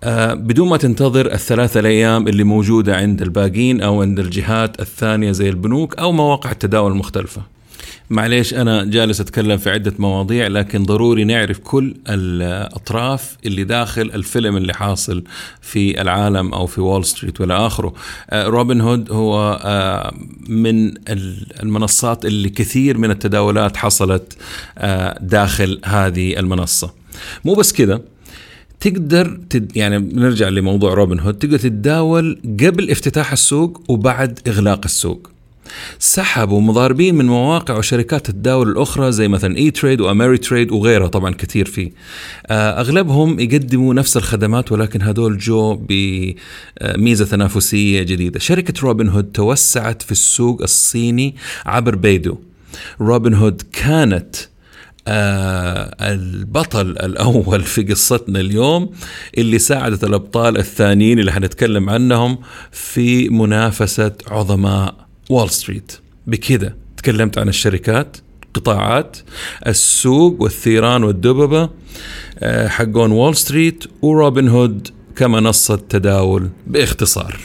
آه 0.04 0.34
بدون 0.34 0.68
ما 0.68 0.76
تنتظر 0.76 1.32
الثلاثة 1.32 1.80
الأيام 1.80 2.28
اللي 2.28 2.44
موجودة 2.44 2.96
عند 2.96 3.22
الباقين 3.22 3.80
أو 3.80 4.02
عند 4.02 4.18
الجهات 4.18 4.80
الثانية 4.80 5.32
زي 5.32 5.48
البنوك 5.48 5.98
أو 5.98 6.12
مواقع 6.12 6.50
التداول 6.50 6.92
المختلفة. 6.92 7.53
معليش 8.10 8.54
أنا 8.54 8.84
جالس 8.84 9.20
أتكلم 9.20 9.56
في 9.56 9.70
عدة 9.70 9.92
مواضيع 9.98 10.46
لكن 10.46 10.82
ضروري 10.82 11.24
نعرف 11.24 11.58
كل 11.58 11.94
الأطراف 12.08 13.36
اللي 13.46 13.64
داخل 13.64 14.02
الفيلم 14.02 14.56
اللي 14.56 14.74
حاصل 14.74 15.24
في 15.60 16.00
العالم 16.00 16.54
أو 16.54 16.66
في 16.66 16.80
وول 16.80 17.04
ستريت 17.04 17.40
ولا 17.40 17.66
آخره. 17.66 17.94
آه، 18.30 18.46
روبن 18.46 18.80
هود 18.80 19.12
هو 19.12 19.60
آه، 19.64 20.14
من 20.48 20.94
المنصات 21.62 22.24
اللي 22.24 22.48
كثير 22.48 22.98
من 22.98 23.10
التداولات 23.10 23.76
حصلت 23.76 24.36
آه، 24.78 25.18
داخل 25.20 25.80
هذه 25.84 26.38
المنصة. 26.38 26.92
مو 27.44 27.54
بس 27.54 27.72
كده 27.72 28.02
تقدر 28.80 29.40
تد 29.50 29.76
يعني 29.76 29.98
نرجع 29.98 30.48
لموضوع 30.48 30.94
روبن 30.94 31.20
هود 31.20 31.34
تقدر 31.34 31.58
تتداول 31.58 32.40
قبل 32.60 32.90
افتتاح 32.90 33.32
السوق 33.32 33.82
وبعد 33.88 34.40
إغلاق 34.48 34.80
السوق. 34.84 35.33
سحبوا 35.98 36.60
مضاربين 36.60 37.14
من 37.14 37.26
مواقع 37.26 37.78
وشركات 37.78 38.28
التداول 38.28 38.68
الأخرى 38.68 39.12
زي 39.12 39.28
مثلا 39.28 39.56
E-Trade 39.56 40.00
و 40.00 40.38
Ameritrade 40.38 40.72
وغيرها 40.72 41.06
طبعا 41.08 41.34
كثير 41.34 41.66
فيه. 41.66 41.90
آه، 42.46 42.80
أغلبهم 42.80 43.40
يقدموا 43.40 43.94
نفس 43.94 44.16
الخدمات 44.16 44.72
ولكن 44.72 45.02
هذول 45.02 45.38
جو 45.38 45.74
بميزة 45.88 47.24
تنافسية 47.24 48.02
جديدة. 48.02 48.38
شركة 48.38 48.74
روبن 48.82 49.08
هود 49.08 49.24
توسعت 49.24 50.02
في 50.02 50.12
السوق 50.12 50.62
الصيني 50.62 51.36
عبر 51.66 51.94
بيدو. 51.94 52.36
روبن 53.00 53.34
هود 53.34 53.62
كانت 53.72 54.36
آه 55.08 56.12
البطل 56.12 56.90
الأول 56.90 57.62
في 57.62 57.82
قصتنا 57.82 58.40
اليوم 58.40 58.90
اللي 59.38 59.58
ساعدت 59.58 60.04
الأبطال 60.04 60.58
الثانيين 60.58 61.18
اللي 61.18 61.32
حنتكلم 61.32 61.90
عنهم 61.90 62.38
في 62.72 63.28
منافسة 63.28 64.12
عظماء 64.30 65.03
وول 65.30 65.50
ستريت 65.50 65.92
بكذا 66.26 66.74
تكلمت 66.96 67.38
عن 67.38 67.48
الشركات 67.48 68.16
قطاعات 68.54 69.16
السوق 69.66 70.42
والثيران 70.42 71.04
والدببة 71.04 71.70
آه، 72.38 72.68
حقون 72.68 73.12
وول 73.12 73.36
ستريت 73.36 73.84
وروبن 74.02 74.48
هود 74.48 74.88
كمنصة 75.16 75.76
تداول 75.76 76.50
باختصار. 76.66 77.36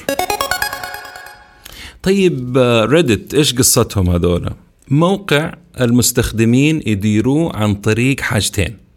طيب 2.03 2.57
ريدت 2.89 3.33
إيش 3.33 3.53
قصتهم 3.53 4.09
هذولا؟ 4.09 4.53
موقع 4.87 5.53
المستخدمين 5.81 6.81
يديروه 6.85 7.55
عن 7.55 7.75
طريق 7.75 8.19
حاجتين. 8.19 8.88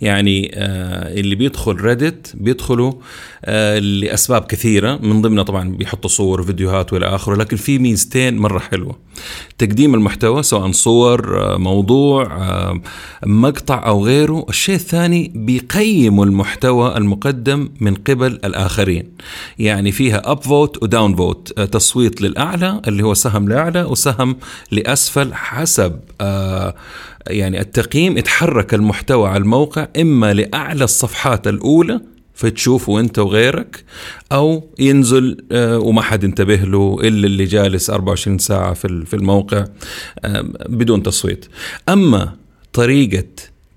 يعني 0.00 0.50
آه 0.54 1.20
اللي 1.20 1.34
بيدخل 1.34 1.72
ريدت 1.80 2.32
بيدخلوا 2.36 2.92
آه 3.44 3.78
لأسباب 3.78 4.42
كثيرة 4.44 4.98
من 5.02 5.22
ضمنها 5.22 5.42
طبعا 5.42 5.68
بيحطوا 5.76 6.10
صور 6.10 6.42
فيديوهات 6.42 6.92
وإلى 6.92 7.06
آخره 7.06 7.34
لكن 7.36 7.56
في 7.56 7.78
ميزتين 7.78 8.36
مرة 8.36 8.58
حلوة. 8.58 8.96
تقديم 9.58 9.94
المحتوى 9.94 10.42
سواء 10.42 10.70
صور 10.72 11.40
آه 11.42 11.56
موضوع 11.56 12.24
مقطع 13.26 13.86
أو 13.86 14.04
غيره. 14.04 14.46
الشيء 14.48 14.74
الثاني 14.74 15.32
بيقيموا 15.34 16.24
المحتوى 16.24 16.96
المقدم 16.96 17.68
من 17.80 17.94
قبل 17.94 18.26
الآخرين. 18.26 19.08
يعني 19.58 19.92
فيها 19.92 20.30
upvote 20.30 20.40
و 20.40 20.42
downvote 20.42 21.60
تصويت 21.60 22.22
للأعلى 22.22 22.82
اللي 22.88 23.02
هو 23.02 23.14
سهم 23.14 23.48
لأعلى 23.48 23.82
وسهم 23.82 24.36
لأسفل 24.70 25.34
حسب 25.34 26.00
يعني 27.26 27.60
التقييم 27.60 28.18
يتحرك 28.18 28.74
المحتوى 28.74 29.28
على 29.28 29.42
الموقع 29.42 29.88
إما 30.00 30.34
لأعلى 30.34 30.84
الصفحات 30.84 31.46
الأولى 31.48 32.00
فتشوفه 32.34 33.00
أنت 33.00 33.18
وغيرك 33.18 33.84
أو 34.32 34.70
ينزل 34.78 35.44
آه، 35.52 35.78
وما 35.78 36.02
حد 36.02 36.24
انتبه 36.24 36.56
له 36.56 36.98
إلا 37.00 37.26
اللي 37.26 37.44
جالس 37.44 37.90
24 37.90 38.38
ساعة 38.38 38.74
في 38.74 39.14
الموقع 39.14 39.64
آه، 40.24 40.44
بدون 40.68 41.02
تصويت. 41.02 41.46
أما 41.88 42.36
طريقة 42.72 43.24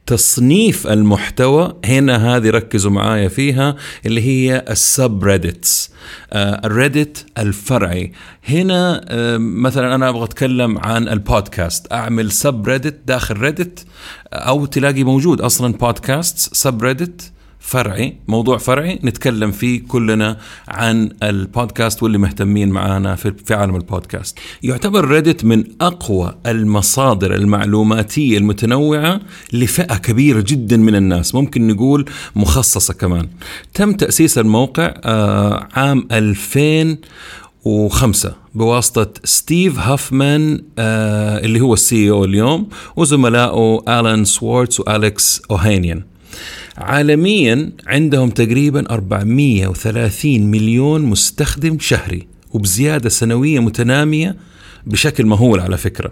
تصنيف 0.07 0.87
المحتوى 0.87 1.75
هنا 1.85 2.35
هذه 2.35 2.49
ركزوا 2.49 2.91
معايا 2.91 3.27
فيها 3.27 3.75
اللي 4.05 4.21
هي 4.21 4.65
ال 4.69 5.23
subreddits 5.23 5.91
الريدت 6.33 7.25
الفرعي. 7.37 8.11
هنا 8.49 9.05
آه، 9.07 9.37
مثلا 9.37 9.95
أنا 9.95 10.09
أبغى 10.09 10.23
أتكلم 10.23 10.77
عن 10.77 11.07
البودكاست. 11.07 11.93
أعمل 11.93 12.31
subreddit 12.31 12.99
داخل 13.05 13.37
ريدت 13.37 13.85
أو 14.33 14.65
تلاقي 14.65 15.03
موجود 15.03 15.41
أصلا 15.41 15.73
بودكاست 15.73 16.55
subreddit 16.55 17.31
فرعي 17.59 18.17
موضوع 18.27 18.57
فرعي. 18.57 18.99
نتكلم 19.03 19.51
فيه 19.51 19.81
كلنا 19.87 20.37
عن 20.67 21.09
البودكاست 21.23 22.03
واللي 22.03 22.17
مهتمين 22.17 22.69
معانا 22.69 23.15
في 23.15 23.33
عالم 23.53 23.75
البودكاست. 23.75 24.39
يعتبر 24.63 25.07
ريدت 25.07 25.45
من 25.45 25.63
أقوى 25.81 26.37
المصادر 26.45 27.35
المعلوماتية 27.35 28.37
المتنوعة 28.37 29.21
لفئة 29.53 29.97
كبيرة 29.97 30.43
جدا 30.47 30.77
من 30.77 30.95
الناس 30.95 31.35
ممكن 31.35 31.67
نقول 31.67 32.05
مخصصة 32.35 32.93
كمان. 32.93 33.27
تم 33.73 33.93
تأسيس 33.93 34.37
الموقع 34.37 34.93
آه، 35.03 35.67
عام 35.73 36.07
2005 36.11 38.35
بواسطة 38.55 39.13
ستيف 39.23 39.79
هوفمان 39.79 40.63
آه 40.79 41.37
اللي 41.39 41.61
هو 41.61 41.73
ال 41.73 42.09
CEO 42.09 42.25
اليوم 42.25 42.69
وزملائه 42.95 43.83
آرون 43.87 44.25
سوارتز 44.25 44.79
وأليكس 44.79 45.41
أوهانيان 45.51 46.03
عالميا 46.77 47.71
عندهم 47.87 48.29
تقريبا 48.29 48.89
430 48.91 50.39
مليون 50.39 51.01
مستخدم 51.01 51.79
شهري 51.79 52.27
وبزيادة 52.51 53.09
سنوية 53.09 53.59
متنامية 53.59 54.35
بشكل 54.85 55.25
مهول 55.25 55.59
على 55.59 55.77
فكرة. 55.77 56.11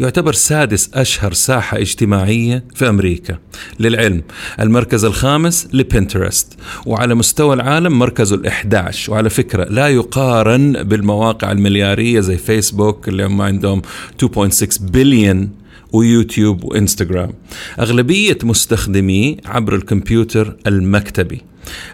يعتبر 0.00 0.32
سادس 0.32 0.90
أشهر 0.94 1.32
ساحة 1.32 1.78
اجتماعية 1.78 2.64
في 2.74 2.88
أمريكا. 2.88 3.38
للعلم 3.80 4.22
المركز 4.60 5.04
الخامس 5.04 5.68
لبنترست 5.72 6.56
وعلى 6.86 7.14
مستوى 7.14 7.54
العالم 7.54 7.98
مركزه 7.98 8.42
ال11 8.42 9.08
وعلى 9.08 9.30
فكرة 9.30 9.64
لا 9.64 9.88
يقارن 9.88 10.72
بالمواقع 10.72 11.52
المليارية 11.52 12.20
زي 12.20 12.36
فيسبوك 12.36 13.08
اللي 13.08 13.26
هم 13.26 13.42
عندهم 13.42 13.82
2.6 14.24 14.82
بليون 14.82 15.65
ويوتيوب 15.92 16.64
وإنستغرام. 16.64 17.32
أغلبية 17.80 18.38
مستخدمي 18.42 19.36
عبر 19.44 19.74
الكمبيوتر 19.74 20.56
المكتبي. 20.66 21.42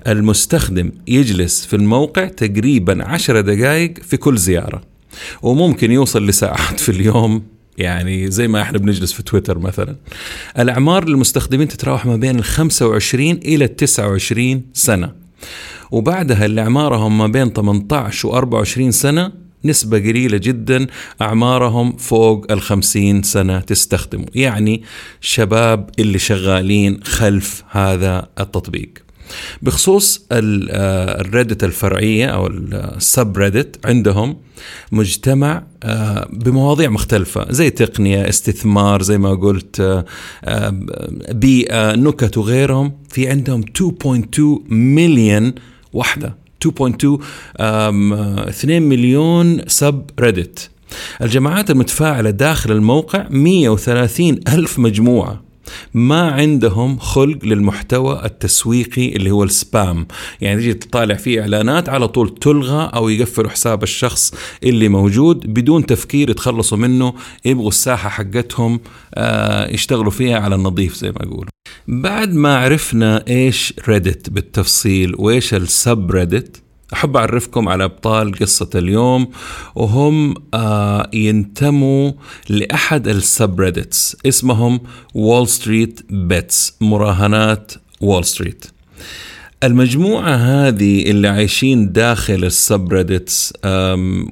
المستخدم 0.09 0.91
يجلس 1.09 1.67
في 1.67 1.77
الموقع 1.77 2.25
تقريبا 2.25 3.05
عشر 3.05 3.41
دقائق 3.41 3.95
في 4.03 4.17
كل 4.17 4.39
زيارة 4.39 4.83
وممكن 5.43 5.93
يوصل 5.93 6.27
لساعات 6.27 6.81
في 6.81 6.89
اليوم. 6.89 7.43
يعني 7.79 8.31
زي 8.31 8.49
ما 8.49 8.63
إحنا 8.63 8.79
بنجلس 8.79 9.13
في 9.13 9.23
تويتر 9.23 9.59
مثلا. 9.59 9.97
الأعمار 10.59 11.09
للمستخدمين 11.09 11.69
تتراوح 11.69 12.07
ما 12.07 12.17
بين 12.17 12.39
ال 12.39 12.45
25 12.45 13.31
إلى 13.31 13.65
ال 13.65 13.77
29 13.77 14.63
سنة. 14.73 15.13
وبعدها 15.91 16.47
اللي 16.47 16.61
أعمارهم 16.61 17.19
ما 17.19 17.27
بين 17.27 17.53
18 17.53 18.29
و 18.29 18.35
24 18.35 18.91
سنة 18.91 19.33
نسبة 19.65 19.99
قليلة 19.99 20.39
جدا 20.39 20.87
أعمارهم 21.23 21.97
فوق 21.97 22.53
الخمسين 22.53 23.23
سنة 23.23 23.61
تستخدموا 23.61 24.27
يعني 24.35 24.83
شباب 25.21 25.91
اللي 25.99 26.19
شغالين 26.19 27.01
خلف 27.03 27.65
هذا 27.71 28.29
التطبيق. 28.41 28.91
بخصوص 29.63 30.27
الريدت 30.33 31.65
الفرعية 31.65 32.27
أو 32.27 32.47
السب 32.47 33.37
ريدت 33.37 33.87
عندهم 33.87 34.37
مجتمع 34.93 35.63
بمواضيع 36.33 36.91
مختلفة 36.91 37.53
زي 37.53 37.71
تقنية 37.71 38.29
استثمار 38.29 39.03
زي 39.03 39.19
ما 39.19 39.35
قلت 39.35 40.05
بيئة 41.31 41.95
نكت 41.97 42.39
وغيرهم. 42.39 42.93
في 43.09 43.29
عندهم 43.29 43.63
2.2 43.63 44.41
مليون 44.73 45.55
وحدة. 45.93 46.42
2.2 46.69 47.21
2 47.61 48.83
مليون 48.83 49.69
سب 49.69 50.03
ريدت 50.21 50.71
الجماعات 51.23 51.71
المتفاعلة 51.71 52.31
داخل 52.31 52.73
الموقع 52.73 53.27
130 53.31 54.41
ألف 54.49 54.79
مجموعة. 54.79 55.52
ما 55.95 56.31
عندهم 56.31 56.99
خلق 56.99 57.45
للمحتوى 57.45 58.25
التسويقي 58.25 59.17
اللي 59.17 59.31
هو 59.31 59.45
السبام. 59.45 60.07
يعني 60.41 60.61
تيجي 60.61 60.75
تطالع 60.75 61.15
فيه 61.15 61.41
إعلانات 61.41 61.89
على 61.89 62.09
طول 62.09 62.35
تلغى 62.35 62.91
أو 62.95 63.09
يقفلوا 63.09 63.51
حساب 63.51 63.83
الشخص 63.83 64.35
اللي 64.63 64.89
موجود 64.89 65.55
بدون 65.55 65.87
تفكير 65.87 66.31
يتخلصوا 66.31 66.79
منه 66.79 67.15
يبغوا 67.45 67.69
الساحة 67.69 68.09
حقتهم 68.09 68.81
آه 69.15 69.71
يشتغلوا 69.71 70.11
فيها 70.11 70.39
على 70.39 70.55
النظيف 70.55 70.95
زي 70.95 71.11
ما 71.11 71.19
يقولوا. 71.23 71.51
بعد 71.89 72.35
ما 72.35 72.59
عرفنا 72.59 73.25
إيش 73.29 73.75
ريدت 73.89 74.31
بالتفصيل 74.31 75.15
وإيش 75.19 75.55
ال 75.55 76.11
subreddit 76.11 76.63
أحب 76.93 77.17
أعرفكم 77.17 77.69
على 77.69 77.85
أبطال 77.85 78.33
قصة 78.39 78.71
اليوم 78.75 79.29
وهم 79.75 80.35
آه 80.55 81.11
ينتموا 81.13 82.13
لأحد 82.49 83.09
ال 83.09 83.19
subreddits 83.19 84.17
اسمهم 84.27 84.81
وول 85.15 85.49
ستريت 85.49 86.01
بيتس 86.11 86.77
مراهنات 86.81 87.73
وول 88.01 88.25
ستريت. 88.25 88.65
المجموعة 89.65 90.35
هذه 90.35 91.11
اللي 91.11 91.29
عايشين 91.29 91.93
داخل 91.93 92.45
ال 92.45 92.55
subreddits 92.55 93.53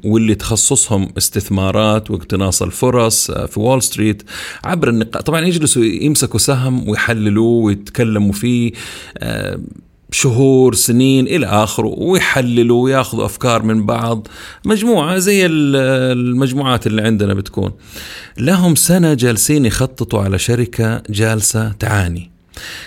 واللي 0.04 0.34
تخصصهم 0.34 1.08
استثمارات 1.18 2.10
واقتناص 2.10 2.62
الفرص 2.62 3.30
في 3.30 3.60
وول 3.60 3.82
ستريت 3.82 4.22
عبر 4.64 4.88
النقاط 4.88 5.26
طبعا 5.26 5.40
يجلسوا 5.40 5.84
يمسكوا 5.84 6.38
سهم 6.38 6.88
ويحللوه 6.88 7.64
ويتكلموا 7.64 8.32
فيه 8.32 8.72
شهور 10.12 10.74
سنين 10.74 11.26
إلى 11.26 11.46
آخره 11.46 11.94
ويحللوا 11.98 12.84
وياخذوا 12.84 13.24
أفكار 13.24 13.62
من 13.62 13.86
بعض. 13.86 14.28
مجموعة 14.64 15.18
زي 15.18 15.46
المجموعات 15.46 16.86
اللي 16.86 17.02
عندنا 17.02 17.34
بتكون. 17.34 17.72
لهم 18.38 18.74
سنة 18.74 19.14
جالسين 19.14 19.66
يخططوا 19.66 20.22
على 20.22 20.38
شركة 20.38 21.02
جالسة 21.10 21.72
تعاني. 21.72 22.30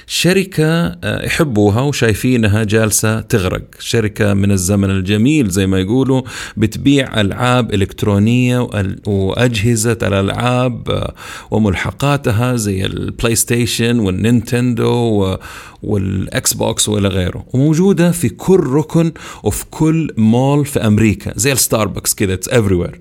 شركة 0.07 0.95
يحبوها 1.03 1.81
وشايفينها 1.81 2.63
جالسة 2.63 3.21
تغرق. 3.21 3.61
شركة 3.79 4.33
من 4.33 4.51
الزمن 4.51 4.89
الجميل 4.89 5.49
زي 5.49 5.67
ما 5.67 5.79
يقولوا 5.79 6.21
بتبيع 6.57 7.21
ألعاب 7.21 7.73
إلكترونية 7.73 8.69
وأجهزة 9.07 9.97
الألعاب 10.03 11.07
وملحقاتها 11.51 12.55
زي 12.55 12.85
البلاي 12.85 13.35
ستيشن 13.35 13.99
والنينتندو 13.99 15.37
والاكس 15.83 16.53
بوكس 16.53 16.89
وإلى 16.89 17.07
غيره. 17.07 17.45
وموجودة 17.53 18.11
في 18.11 18.29
كل 18.29 18.59
ركن 18.59 19.11
وفي 19.43 19.65
كل 19.71 20.13
مول 20.17 20.65
في 20.65 20.79
أمريكا 20.79 21.33
زي 21.35 21.51
الستاربكس 21.51 22.15
كذا 22.15 22.33
it's 22.33 22.49
every 22.49 22.91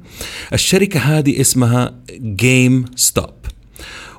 الشركة 0.52 1.00
هذه 1.00 1.40
اسمها 1.40 1.94
جيم 2.22 2.84
ستوب 2.96 3.41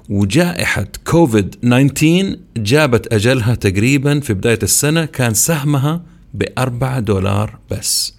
وجائحة 0.09 0.87
كوفيد 1.07 1.49
19 1.49 2.35
جابت 2.57 3.13
أجلها 3.13 3.55
تقريبا 3.55 4.19
في 4.19 4.33
بداية 4.33 4.59
السنة 4.63 5.05
كان 5.05 5.33
سهمها 5.33 6.03
بأربعة 6.33 6.99
دولار 6.99 7.59
بس. 7.71 8.15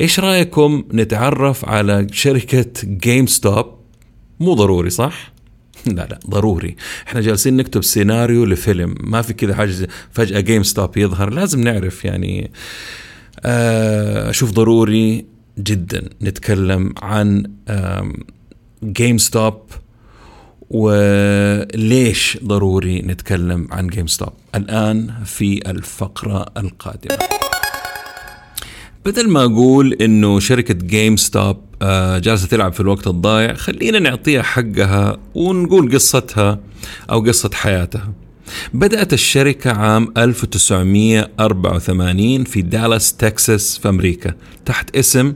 إيش 0.00 0.20
رأيكم 0.20 0.84
نتعرف 0.92 1.64
على 1.64 2.06
شركة 2.12 2.66
جيم 2.84 3.26
ستوب 3.26 3.66
مو 4.40 4.54
ضروري 4.54 4.90
صح؟ 4.90 5.32
لا 5.86 6.06
لا 6.10 6.18
ضروري. 6.30 6.76
إحنا 7.06 7.20
جالسين 7.20 7.56
نكتب 7.56 7.84
سيناريو 7.84 8.44
لفيلم. 8.44 8.94
ما 9.00 9.22
في 9.22 9.32
كذا 9.32 9.54
حاجة 9.54 9.88
فجأة 10.10 10.40
جيم 10.40 10.62
ستوب 10.62 10.96
يظهر. 10.96 11.30
لازم 11.30 11.60
نعرف 11.60 12.04
يعني 12.04 12.50
أشوف 14.28 14.50
ضروري 14.50 15.24
جدا 15.58 16.08
نتكلم 16.22 16.94
عن 17.02 17.46
جيم 18.84 19.18
ستوب 19.18 19.62
وليش 20.70 22.38
ضروري 22.44 23.02
نتكلم 23.02 23.68
عن 23.70 23.86
جيم 23.86 24.06
ستوب 24.06 24.32
الآن 24.54 25.14
في 25.24 25.70
الفقرة 25.70 26.46
القادمة. 26.56 27.18
بدل 29.04 29.30
ما 29.30 29.44
أقول 29.44 29.92
إنه 29.92 30.40
شركة 30.40 30.74
جيم 30.74 31.16
ستوب 31.16 31.56
جالسة 32.22 32.48
تلعب 32.48 32.72
في 32.72 32.80
الوقت 32.80 33.06
الضايع. 33.06 33.54
خلينا 33.54 33.98
نعطيها 33.98 34.42
حقها 34.42 35.16
ونقول 35.34 35.94
قصتها 35.94 36.58
أو 37.10 37.20
قصة 37.20 37.50
حياتها. 37.54 38.12
بدأت 38.74 39.12
الشركة 39.12 39.70
عام 39.70 40.12
1984 40.16 42.44
في 42.44 42.62
دالاس 42.62 43.12
تكساس 43.12 43.78
في 43.78 43.88
أمريكا 43.88 44.34
تحت 44.64 44.96
اسم 44.96 45.34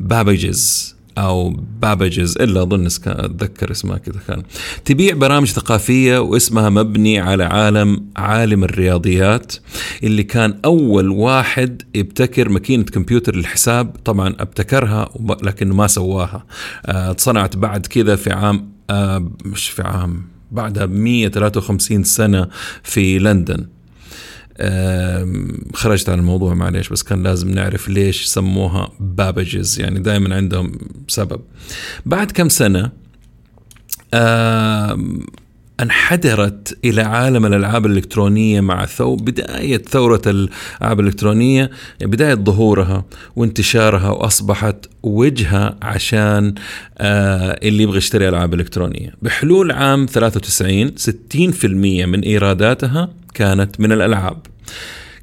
بابجز 0.00 0.97
أو 1.18 1.56
بابجز 1.82 2.38
إلا 2.40 2.62
أظن 2.62 2.86
أتذكر 2.86 3.70
اسمها 3.70 3.98
كذا 3.98 4.20
كان. 4.28 4.42
تبيع 4.84 5.14
برامج 5.14 5.46
ثقافية 5.46 6.18
واسمها 6.18 6.68
مبني 6.70 7.18
على 7.18 7.44
عالم 7.44 8.06
عالم 8.16 8.64
الرياضيات 8.64 9.54
اللي 10.02 10.22
كان 10.22 10.58
أول 10.64 11.08
واحد 11.08 11.82
يبتكر 11.94 12.48
ماكينة 12.48 12.84
كمبيوتر 12.84 13.36
للحساب. 13.36 13.96
طبعا 14.04 14.28
ابتكرها 14.40 15.08
لكنه 15.42 15.74
ما 15.74 15.86
سواها. 15.86 16.46
آه 16.86 17.10
اتصنعت 17.10 17.56
بعد 17.56 17.86
كذا 17.86 18.16
في 18.16 18.32
عام 18.32 18.72
آه 18.90 19.30
مش 19.44 19.70
في 19.70 19.82
عام 19.82 20.22
بعدها 20.50 20.84
ب 20.84 20.92
153 20.92 22.04
سنة 22.04 22.48
في 22.82 23.18
لندن. 23.18 23.66
خرجت 25.74 26.08
عن 26.08 26.18
الموضوع 26.18 26.54
معليش 26.54 26.88
بس 26.88 27.02
كان 27.02 27.22
لازم 27.22 27.50
نعرف 27.50 27.88
ليش 27.88 28.24
سموها 28.24 28.92
بابجز 29.00 29.80
يعني 29.80 30.00
دائما 30.00 30.36
عندهم 30.36 30.72
سبب. 31.08 31.40
بعد 32.06 32.32
كم 32.32 32.48
سنة 32.48 32.90
انحدرت 35.80 36.78
إلى 36.84 37.02
عالم 37.02 37.46
الألعاب 37.46 37.86
الإلكترونية 37.86 38.60
مع 38.60 38.86
ثو 38.86 39.16
بداية 39.16 39.78
ثورة 39.78 40.22
الألعاب 40.26 41.00
الإلكترونية 41.00 41.70
بداية 42.00 42.34
ظهورها 42.34 43.04
وانتشارها 43.36 44.10
وأصبحت 44.10 44.76
وجهة 45.02 45.76
عشان 45.82 46.54
آه 46.98 47.58
اللي 47.62 47.82
يبغى 47.82 47.98
يشتري 47.98 48.28
ألعاب 48.28 48.54
إلكترونية. 48.54 49.14
بحلول 49.22 49.72
عام 49.72 50.06
93 50.06 50.92
60% 50.98 51.64
من 52.06 52.20
إيراداتها 52.20 53.08
كانت 53.34 53.80
من 53.80 53.92
الألعاب. 53.92 54.38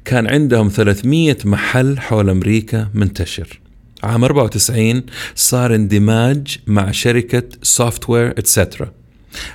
كان 0.04 0.26
عندهم 0.26 0.68
300 0.68 1.36
محل 1.44 1.98
حول 1.98 2.30
أمريكا 2.30 2.88
منتشر. 2.94 3.60
عام 4.02 4.24
94 4.24 5.02
صار 5.34 5.74
اندماج 5.74 6.58
مع 6.66 6.90
شركة 6.90 7.42
سوفت 7.62 8.10
وير 8.10 8.30
اتسيترا 8.30 8.95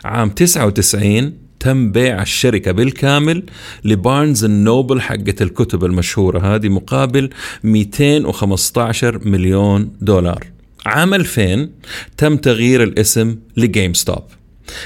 عام 0.05 0.29
99 0.29 1.33
تم 1.59 1.91
بيع 1.91 2.21
الشركة 2.21 2.71
بالكامل 2.71 3.43
لبارنز 3.85 4.43
اند 4.43 4.62
نوبل 4.62 5.01
حقة 5.01 5.35
الكتب 5.41 5.85
المشهورة. 5.85 6.55
هذه 6.55 6.69
مقابل 6.69 7.29
215 7.63 9.27
مليون 9.27 9.93
دولار. 10.01 10.47
عام 10.85 11.13
2000 11.13 11.69
تم 12.17 12.37
تغيير 12.37 12.83
الاسم 12.83 13.35
لجيم 13.57 13.93
ستوب 13.93 14.23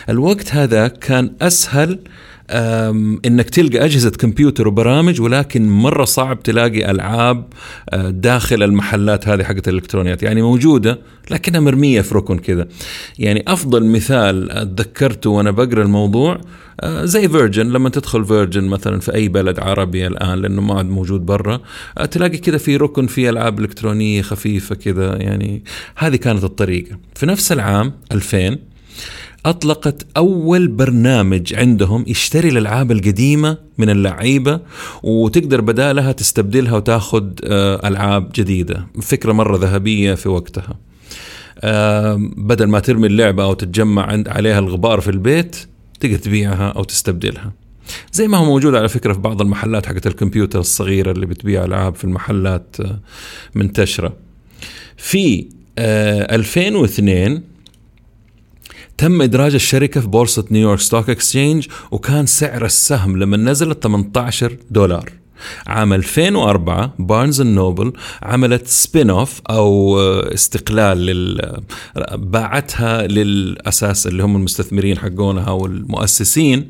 الوقت 0.10 0.53
هذا 0.55 0.88
كان 0.88 1.31
أسهل 1.41 1.99
إنك 2.49 3.49
تلقى 3.49 3.86
أجهزة 3.86 4.10
كمبيوتر 4.10 4.67
وبرامج 4.67 5.21
ولكن 5.21 5.69
مرة 5.69 6.05
صعب 6.05 6.43
تلاقي 6.43 6.91
ألعاب 6.91 7.45
أه، 7.89 8.10
داخل 8.10 8.63
المحلات 8.63 9.27
هذه 9.27 9.43
حقت 9.43 9.67
الإلكترونيات. 9.67 10.23
يعني 10.23 10.41
موجودة 10.41 10.99
لكنها 11.31 11.60
مرمية 11.60 12.01
في 12.01 12.15
ركن 12.15 12.38
كذا. 12.38 12.67
يعني 13.19 13.43
أفضل 13.47 13.86
مثال 13.86 14.47
تذكرته 14.75 15.29
وأنا 15.29 15.51
بقرأ 15.51 15.81
الموضوع 15.81 16.41
أه، 16.81 17.05
زي 17.05 17.29
فيرجن. 17.29 17.67
لما 17.67 17.89
تدخل 17.89 18.25
فيرجن 18.25 18.63
مثلا 18.63 18.99
في 18.99 19.15
أي 19.15 19.27
بلد 19.27 19.60
عربي 19.60 20.08
الآن 20.08 20.41
لأنه 20.41 20.62
ما 20.62 20.77
عاد 20.77 20.86
موجود 20.86 21.25
برا 21.25 21.62
أه، 21.97 22.05
تلاقي 22.05 22.38
كذا 22.38 22.58
في 22.58 22.77
ركن 22.77 23.08
فيه 23.08 23.29
ألعاب 23.29 23.60
إلكترونية 23.60 24.21
خفيفة 24.21 24.75
كذا. 24.75 25.15
يعني 25.15 25.63
هذه 25.95 26.15
كانت 26.15 26.43
الطريقة. 26.43 26.97
في 27.15 27.25
نفس 27.25 27.51
العام 27.51 27.93
2000 28.12 28.58
أطلقت 29.45 30.08
أول 30.17 30.67
برنامج 30.67 31.53
عندهم 31.53 32.05
يشتري 32.08 32.49
الألعاب 32.49 32.91
القديمة 32.91 33.58
من 33.77 33.89
اللعيبة 33.89 34.60
وتقدر 35.03 35.62
بدالها 35.62 36.12
تستبدلها 36.12 36.75
وتاخذ 36.75 37.23
آه، 37.43 37.88
ألعاب 37.88 38.31
جديدة. 38.36 38.88
فكرة 39.01 39.34
مرة 39.34 39.58
ذهبية 39.58 40.13
في 40.13 40.29
وقتها. 40.29 40.77
بدل 42.38 42.65
ما 42.65 42.79
ترمي 42.79 43.08
اللعبة 43.08 43.43
أو 43.43 43.53
تتجمع 43.53 44.05
عند 44.05 44.27
عليها 44.27 44.60
الغبار 44.60 45.01
في 45.01 45.12
البيت 45.12 45.55
تقدر 45.99 46.17
تبيعها 46.17 46.69
أو 46.69 46.84
تستبدلها. 46.84 47.53
زي 48.13 48.27
ما 48.27 48.38
هو 48.38 48.45
موجود 48.45 48.75
على 48.75 48.89
فكرة 48.89 49.13
في 49.13 49.19
بعض 49.19 49.41
المحلات 49.41 49.86
حقت 49.86 50.08
الكمبيوتر 50.08 50.60
الصغيرة 50.60 51.12
اللي 51.12 51.25
بتبيع 51.25 51.65
ألعاب 51.65 51.95
في 51.95 52.03
المحلات 52.03 52.75
آه، 52.79 52.99
منتشرة. 53.55 54.13
في 54.97 55.47
2002 55.77 57.34
آه، 57.34 57.41
تم 58.97 59.21
إدراج 59.21 59.53
الشركة 59.53 60.01
في 60.01 60.08
بورصة 60.08 60.45
نيويورك 60.51 60.79
ستوك 60.79 61.10
إكسشينج 61.10 61.67
وكان 61.91 62.25
سعر 62.25 62.65
السهم 62.65 63.17
لما 63.17 63.38
نزل 63.38 63.79
18 63.79 64.58
دولار. 64.71 65.12
عام 65.67 65.93
2004 65.93 66.93
بارنز 66.99 67.27
اند 67.27 67.41
نوبل 67.41 67.93
عملت 68.23 68.67
spin-off 68.67 69.41
أو 69.49 69.99
استقلال 69.99 70.97
لل 70.97 71.62
باعتها 72.13 73.08
للأساس 73.08 74.08
اللي 74.08 74.23
هم 74.23 74.36
المستثمرين 74.36 74.97
حقونها 74.97 75.49
والمؤسسين 75.51 76.69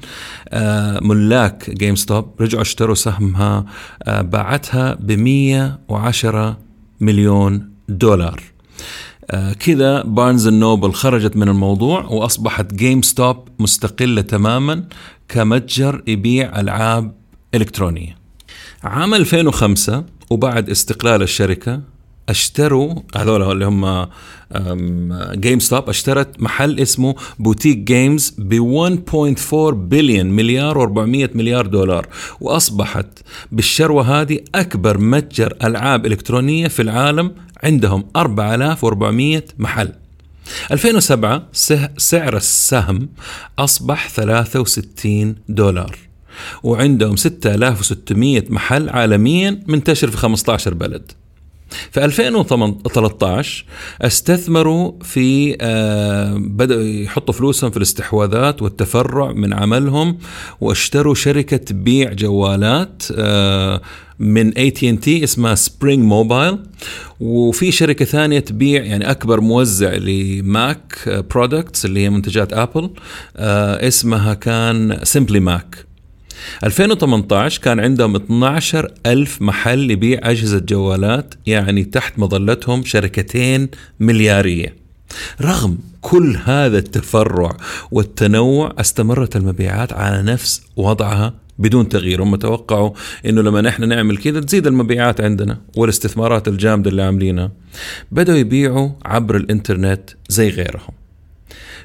آه، 0.49 0.99
ملاك 1.03 1.69
جيم 1.69 1.95
ستوب 1.95 2.41
رجعوا 2.41 2.61
اشتروا 2.61 2.95
سهمها 2.95 3.65
آه، 4.03 4.21
باعتها 4.21 4.93
ب 4.93 5.11
110 5.11 6.57
مليون 7.01 7.69
دولار. 7.89 8.41
آه 9.31 9.53
كذا 9.53 10.01
بارنز 10.01 10.47
اند 10.47 10.63
نوبل 10.63 10.93
خرجت 10.93 11.37
من 11.37 11.49
الموضوع 11.49 12.05
وأصبحت 12.05 12.73
جيم 12.73 13.01
ستوب 13.01 13.47
مستقلة 13.59 14.21
تماما 14.21 14.83
كمتجر 15.29 16.01
يبيع 16.07 16.59
ألعاب 16.59 17.13
إلكترونية. 17.55 18.17
عام 18.83 19.13
2005 19.13 20.03
وبعد 20.29 20.69
استقلال 20.69 21.21
الشركة 21.21 21.81
اشتروا 22.29 22.95
هذول 23.15 23.51
اللي 23.51 23.65
هم 23.65 24.07
جيم 25.39 25.59
ستوب 25.59 25.89
اشترت 25.89 26.41
محل 26.41 26.79
اسمه 26.79 27.15
إي 27.39 27.52
بي 27.52 27.77
جيمز 27.77 28.35
ب 28.37 28.53
1.4 29.11 29.55
بليون 29.73 30.25
مليار 30.25 30.87
و400 30.87 31.35
مليار 31.35 31.65
دولار 31.67 32.07
وأصبحت 32.41 33.07
بالشروة 33.51 34.21
هذه 34.21 34.39
أكبر 34.55 34.97
متجر 34.97 35.53
ألعاب 35.63 36.05
إلكترونية 36.05 36.67
في 36.67 36.81
العالم 36.81 37.31
عندهم 37.63 38.05
4400 38.15 39.43
محل. 39.57 39.91
2007 40.71 41.47
سعر 41.97 42.37
السهم 42.37 43.09
أصبح 43.59 44.09
63 44.09 45.35
دولار 45.49 45.97
وعندهم 46.63 47.15
6600 47.15 48.43
محل 48.49 48.89
عالميا 48.89 49.63
منتشر 49.67 50.11
في 50.11 50.17
15 50.17 50.73
بلد. 50.73 51.11
في 51.91 52.05
2013 52.05 53.65
استثمروا 54.01 54.91
في 55.01 55.57
آه 55.61 56.33
بدأوا 56.37 56.83
يحطوا 56.83 57.33
فلوسهم 57.33 57.71
في 57.71 57.77
الاستحواذات 57.77 58.61
والتفرع 58.61 59.31
من 59.31 59.53
عملهم 59.53 60.17
واشتروا 60.61 61.15
شركة 61.15 61.57
تبيع 61.57 62.13
جوالات 62.13 63.03
آه 63.15 63.81
من 64.19 64.53
اي 64.53 64.71
تي 64.71 64.89
ان 64.89 64.99
تي 64.99 65.23
اسمها 65.23 65.55
Spring 65.55 66.03
Mobile 66.03 66.57
وفي 67.19 67.71
شركة 67.71 68.05
ثانية 68.05 68.39
تبيع 68.39 68.83
يعني 68.83 69.11
أكبر 69.11 69.41
موزع 69.41 69.93
ل 69.93 70.22
Mac 70.22 71.09
products 71.33 71.85
اللي 71.85 71.99
هي 71.99 72.09
منتجات 72.09 72.53
Apple 72.53 72.89
آه 73.37 73.87
اسمها 73.87 74.33
كان 74.33 74.99
Simply 75.03 75.39
Mac 75.39 75.85
2018 76.63 77.61
كان 77.61 77.79
عندهم 77.79 78.15
12 78.15 78.91
ألف 79.05 79.41
محل 79.41 79.91
يبيع 79.91 80.19
أجهزة 80.23 80.59
جوالات 80.59 81.33
يعني 81.45 81.83
تحت 81.83 82.19
مظلتهم 82.19 82.85
شركتين 82.85 83.69
مليارية. 83.99 84.75
رغم 85.41 85.77
كل 86.01 86.37
هذا 86.43 86.77
التفرع 86.77 87.57
والتنوع 87.91 88.73
استمرت 88.79 89.35
المبيعات 89.35 89.93
على 89.93 90.21
نفس 90.21 90.61
وضعها 90.75 91.33
بدون 91.59 91.89
تغيير. 91.89 92.23
هم 92.23 92.35
توقعوا 92.35 92.91
إنه 93.25 93.41
لما 93.41 93.61
نحن 93.61 93.87
نعمل 93.89 94.17
كذا 94.17 94.39
تزيد 94.39 94.67
المبيعات 94.67 95.21
عندنا 95.21 95.61
والاستثمارات 95.75 96.47
الجامدة 96.47 96.89
اللي 96.89 97.03
عاملينها. 97.03 97.51
بدأوا 98.11 98.37
يبيعوا 98.37 98.89
عبر 99.05 99.35
الإنترنت 99.37 100.09
زي 100.29 100.49
غيرهم. 100.49 100.93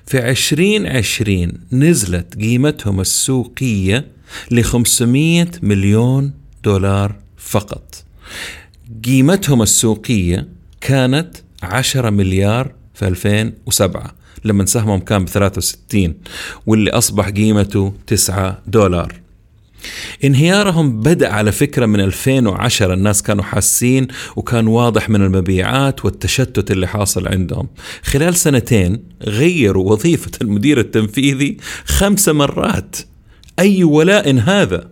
في 0.06 0.30
2020 0.30 1.52
نزلت 1.72 2.36
قيمتهم 2.40 3.00
السوقية 3.00 4.06
ل 4.50 4.62
500 4.62 5.46
مليون 5.62 6.32
دولار 6.64 7.16
فقط. 7.36 8.04
قيمتهم 9.04 9.62
السوقية 9.62 10.48
كانت 10.80 11.36
10 11.62 12.10
مليار 12.10 12.72
في 12.94 13.08
2007 13.08 14.14
لما 14.44 14.66
سهمهم 14.66 15.00
كان 15.00 15.24
ب 15.24 15.28
63 15.28 16.14
واللي 16.66 16.90
أصبح 16.90 17.28
قيمته 17.28 17.92
9 18.06 18.62
دولار. 18.66 19.20
انهيارهم 20.24 21.00
بدأ 21.00 21.32
على 21.32 21.52
فكرة 21.52 21.86
من 21.86 22.00
2010 22.00 22.94
الناس 22.94 23.22
كانوا 23.22 23.44
حاسين 23.44 24.08
وكان 24.36 24.66
واضح 24.66 25.08
من 25.10 25.22
المبيعات 25.22 26.04
والتشتت 26.04 26.70
اللي 26.70 26.86
حاصل 26.86 27.28
عندهم. 27.28 27.68
خلال 28.02 28.36
سنتين 28.36 29.02
غيروا 29.22 29.92
وظيفة 29.92 30.30
المدير 30.42 30.80
التنفيذي 30.80 31.56
خمس 31.84 32.28
مرات. 32.28 32.96
أي 33.60 33.84
ولاء 33.84 34.38
هذا. 34.38 34.88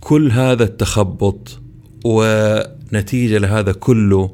كل 0.00 0.30
هذا 0.30 0.64
التخبط 0.64 1.60
ونتيجة 2.04 3.38
لهذا 3.38 3.72
كله 3.72 4.30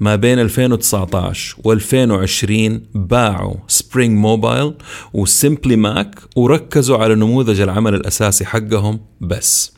ما 0.00 0.16
بين 0.16 0.38
2019 0.38 1.56
و2020 1.56 2.80
باعوا 2.94 3.54
Spring 3.68 4.18
Mobile 4.18 4.74
و 5.12 5.21
Simply 5.21 5.76
Mac 5.76 6.14
وركزوا 6.36 6.98
على 6.98 7.14
نموذج 7.14 7.60
العمل 7.60 7.94
الأساسي 7.94 8.44
حقهم 8.44 9.00
بس. 9.20 9.72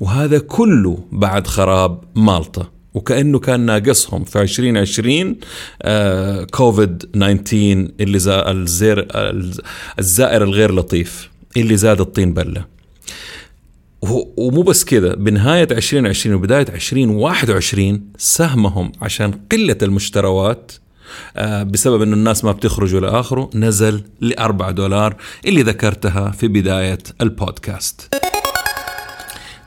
وهذا 0.00 0.38
كله 0.38 0.98
بعد 1.12 1.46
خراب 1.46 2.00
مالطا. 2.14 2.66
وكأنه 2.94 3.38
كان 3.38 3.60
ناقصهم 3.60 4.24
في 4.24 4.40
2020 4.42 5.36
آه 5.82 6.44
كوفيد 6.44 6.98
19 6.98 7.88
اللي 8.00 8.50
الزير 8.50 9.06
الزائر 9.98 10.42
الغير 10.42 10.74
لطيف. 10.74 11.29
اللي 11.56 11.76
زاد 11.76 12.00
الطين 12.00 12.34
بلة. 12.34 12.64
ومو 14.36 14.62
بس 14.62 14.84
كذا 14.84 15.14
بنهاية 15.14 15.68
2020 15.70 16.36
وبداية 16.36 16.66
2021 16.68 18.02
سهمهم 18.18 18.92
عشان 19.00 19.40
قلة 19.52 19.76
المشتروات 19.82 20.72
آه، 21.36 21.62
بسبب 21.62 22.02
أن 22.02 22.12
الناس 22.12 22.44
ما 22.44 22.52
بتخرجوا 22.52 23.00
إلى 23.00 23.08
آخره 23.08 23.50
نزل 23.54 24.02
ل 24.20 24.32
4 24.32 24.70
دولار 24.70 25.16
اللي 25.46 25.62
ذكرتها 25.62 26.30
في 26.30 26.48
بداية 26.48 26.98
البودكاست. 27.20 28.14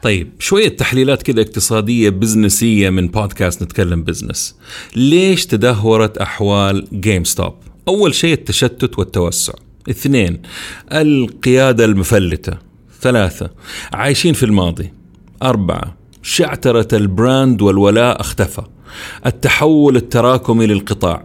طيب 0.02 0.30
شوية 0.40 0.70
تحليلات 0.70 1.24
كده 1.24 1.42
اقتصادية 1.42 2.10
بزنسية 2.10 2.90
من 2.90 3.08
بودكاست 3.08 3.64
نتكلم 3.64 4.04
بزنس. 4.04 4.56
ليش 4.96 5.46
تدهورت 5.46 6.18
أحوال 6.18 6.88
GameStop 6.94 7.54
أول 7.88 8.16
شيء 8.16 8.34
التشتت 8.34 9.00
والتوسع. 9.00 9.54
اثنين 9.90 10.42
القيادة 10.92 11.86
المفلتة. 11.86 12.58
ثلاثة 13.02 13.50
عايشين 13.94 14.34
في 14.34 14.44
الماضي. 14.44 14.94
أربعة 15.44 15.96
شعترة 16.22 16.88
ال 16.94 17.05
brand 17.05 17.62
والولاء 17.62 18.22
اختفى. 18.22 18.62
التحول 19.26 19.96
التراكمي 19.96 20.68
للقطاع. 20.68 21.24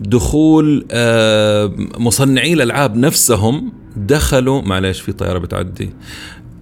دخول 0.00 0.86
آه، 0.90 1.74
مصنعي 1.98 2.52
الألعاب 2.52 2.96
نفسهم 2.96 3.72
دخلوا 3.96 4.62
معلش 4.62 5.00
في 5.00 5.12
طيارة 5.12 5.38
بتعدي 5.38 5.90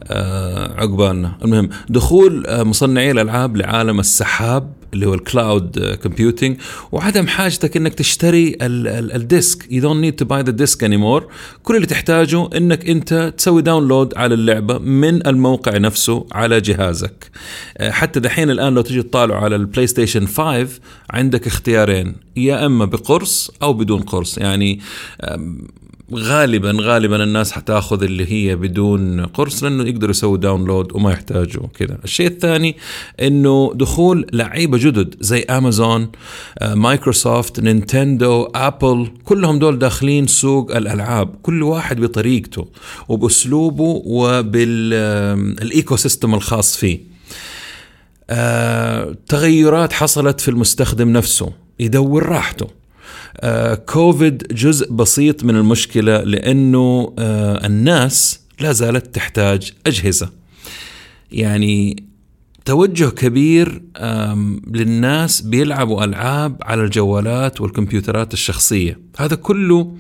آه، 0.05 0.81
عقبالنا. 0.81 1.39
المهم 1.45 1.69
دخول 1.89 2.47
آه، 2.47 2.63
مصنعي 2.63 3.11
الألعاب 3.11 3.57
لعالم 3.57 4.01
السحاب 4.01 4.78
اللي 4.95 5.07
هو 5.07 5.15
ال 5.15 5.29
cloud 5.29 5.99
computing 6.03 6.57
وعدم 6.93 7.27
حاجتك 7.27 7.77
إنك 7.77 7.95
تشتري 7.95 8.57
ال 8.63 9.73
disc. 9.73 9.81
You 9.81 10.01
don't 10.01 10.17
need 10.17 10.25
to 10.25 10.43
buy 10.43 10.51
the 10.51 10.85
disc 10.85 10.97
anymore 10.97 11.29
كل 11.63 11.77
اللي 11.77 11.87
تحتاجه 11.87 12.49
إنك 12.57 12.89
أنت 12.89 13.35
تسوي 13.37 13.63
download 13.63 14.15
على 14.17 14.35
اللعبة 14.35 14.79
من 14.79 15.27
الموقع 15.27 15.79
نفسه 15.79 16.27
على 16.33 16.61
جهازك. 16.61 17.31
آه، 17.79 17.91
حتى 17.91 18.21
دحين 18.21 18.51
الآن 18.51 18.75
لو 18.75 18.83
تجي 18.83 19.03
تطالعوا 19.03 19.41
على 19.41 19.57
ال 19.57 19.87
PlayStation 19.87 20.27
5 20.27 20.69
عندك 21.11 21.47
اختيارين. 21.47 22.17
يا 22.37 22.67
إما 22.67 22.85
بقرص 22.85 23.51
أو 23.63 23.73
بدون 23.73 24.01
قرص. 24.01 24.39
يعني 24.39 24.81
غالبا 26.15 26.77
غالبا 26.81 27.25
الناس 27.25 27.53
حتاخذ 27.53 28.03
اللي 28.03 28.33
هي 28.33 28.57
بدون 28.57 29.27
قرص 29.27 29.63
لأنه 29.63 29.85
يقدروا 29.85 30.11
يسووا 30.11 30.37
download 30.37 30.93
وما 30.97 31.13
يحتاجوا 31.13 31.67
كذا 31.75 31.99
الشيء 32.05 32.27
الثاني 32.27 32.77
إنه 33.21 33.73
دخول 33.75 34.27
لعيبة 34.33 34.79
جدد 34.79 35.15
زي 35.21 35.43
Amazon 35.43 36.11
Microsoft 36.63 37.61
Nintendo 37.61 38.43
Apple 38.55 39.11
كلهم 39.25 39.59
دول 39.59 39.79
داخلين 39.79 40.27
سوق 40.27 40.77
الألعاب. 40.77 41.35
كل 41.43 41.63
واحد 41.63 42.01
بطريقته 42.01 42.69
وبأسلوبه 43.09 44.03
وبال 44.05 45.97
ecosystem 45.97 46.35
الخاص 46.35 46.77
فيه. 46.77 47.01
آه، 48.31 49.17
تغيرات 49.29 49.93
حصلت 49.93 50.41
في 50.41 50.49
المستخدم 50.49 51.09
نفسه 51.13 51.53
يدور 51.81 52.27
راحته. 52.27 52.78
كوفيد 53.87 54.43
جزء 54.51 54.93
بسيط 54.93 55.45
من 55.45 55.57
المشكلة 55.57 56.21
لأنه 56.21 57.15
آه، 57.19 57.67
الناس 57.67 58.41
لا 58.61 58.73
زالت 58.73 59.15
تحتاج 59.15 59.73
أجهزة. 59.87 60.31
يعني 61.33 62.05
توجه 62.65 63.05
كبير 63.05 63.83
للناس 64.67 65.41
بيلعبوا 65.41 66.05
ألعاب 66.05 66.57
على 66.63 66.83
الجوالات 66.83 67.61
والكمبيوترات 67.61 68.33
الشخصية. 68.33 68.99
هذا 69.19 69.37
كله 69.37 69.97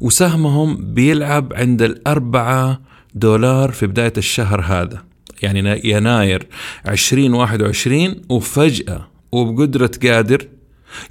وسهمهم 0.00 0.94
بيلعب 0.94 1.52
عند 1.54 1.82
الأربعة 1.82 2.80
دولار 3.14 3.72
في 3.72 3.86
بداية 3.86 4.12
الشهر 4.16 4.60
هذا. 4.60 5.04
يعني 5.42 5.80
يناير 5.84 6.46
2021 6.88 8.14
وفجأة 8.28 9.08
وبقدرة 9.32 9.90
قادر 10.02 10.48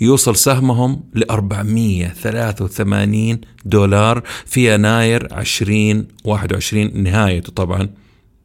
يوصل 0.02 0.36
سهمهم 0.36 1.04
ل 1.14 1.24
483 1.32 3.42
دولار 3.66 4.24
في 4.46 4.74
يناير 4.74 5.40
2021 5.40 7.04
نهايته 7.04 7.52
طبعا 7.52 7.90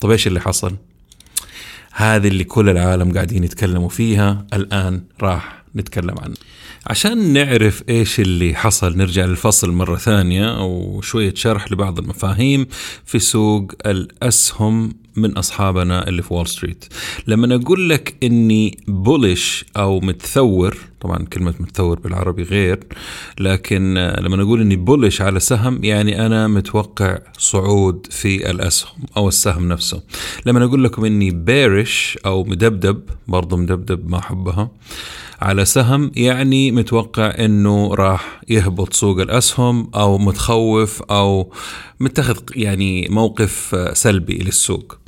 طيب 0.00 0.10
إيش 0.10 0.26
اللي 0.26 0.40
حصل؟ 0.40 0.76
هذه 1.92 2.28
اللي 2.28 2.44
كل 2.44 2.68
العالم 2.68 3.12
قاعدين 3.12 3.44
يتكلموا 3.44 3.88
فيها 3.88 4.46
الآن 4.52 5.02
راح 5.20 5.61
نتكلم 5.76 6.14
عنه. 6.18 6.34
عشان 6.86 7.32
نعرف 7.32 7.82
إيش 7.88 8.20
اللي 8.20 8.54
حصل 8.54 8.96
نرجع 8.96 9.24
للفصل 9.24 9.70
مرة 9.70 9.96
ثانية 9.96 10.64
وشوية 10.64 11.34
شرح 11.34 11.72
لبعض 11.72 11.98
المفاهيم 11.98 12.66
في 13.04 13.18
سوق 13.18 13.72
الأسهم 13.86 14.92
من 15.16 15.36
أصحابنا 15.36 16.08
اللي 16.08 16.22
في 16.22 16.34
وول 16.34 16.46
ستريت. 16.46 16.84
لما 17.26 17.54
أقول 17.54 17.88
لك 17.88 18.14
أني 18.22 18.78
بولش 18.88 19.64
أو 19.76 20.00
متثور 20.00 20.76
طبعا 21.00 21.18
كلمة 21.24 21.54
متثور 21.60 21.98
بالعربي 21.98 22.42
غير 22.42 22.80
لكن 23.40 23.94
لما 23.94 24.42
أقول 24.42 24.60
أني 24.60 24.76
بولش 24.76 25.22
على 25.22 25.40
سهم 25.40 25.84
يعني 25.84 26.26
أنا 26.26 26.48
متوقع 26.48 27.18
صعود 27.38 28.06
في 28.10 28.50
الأسهم 28.50 28.98
أو 29.16 29.28
السهم 29.28 29.68
نفسه. 29.68 30.02
لما 30.46 30.64
أقول 30.64 30.84
لكم 30.84 31.04
أني 31.04 31.30
بيرش 31.30 32.18
أو 32.26 32.44
مدبدب 32.44 33.02
برضو 33.28 33.56
مدبدب 33.56 34.10
ما 34.10 34.18
أحبها 34.18 34.70
على 35.42 35.64
سهم 35.64 36.10
يعني 36.16 36.72
متوقع 36.72 37.34
إنه 37.38 37.94
راح 37.94 38.40
يهبط 38.48 38.92
سوق 38.94 39.20
الأسهم 39.20 39.90
أو 39.94 40.18
متخوف 40.18 41.02
أو 41.02 41.52
متخذ 42.00 42.38
يعني 42.56 43.08
موقف 43.10 43.76
سلبي 43.92 44.38
للسوق. 44.38 44.98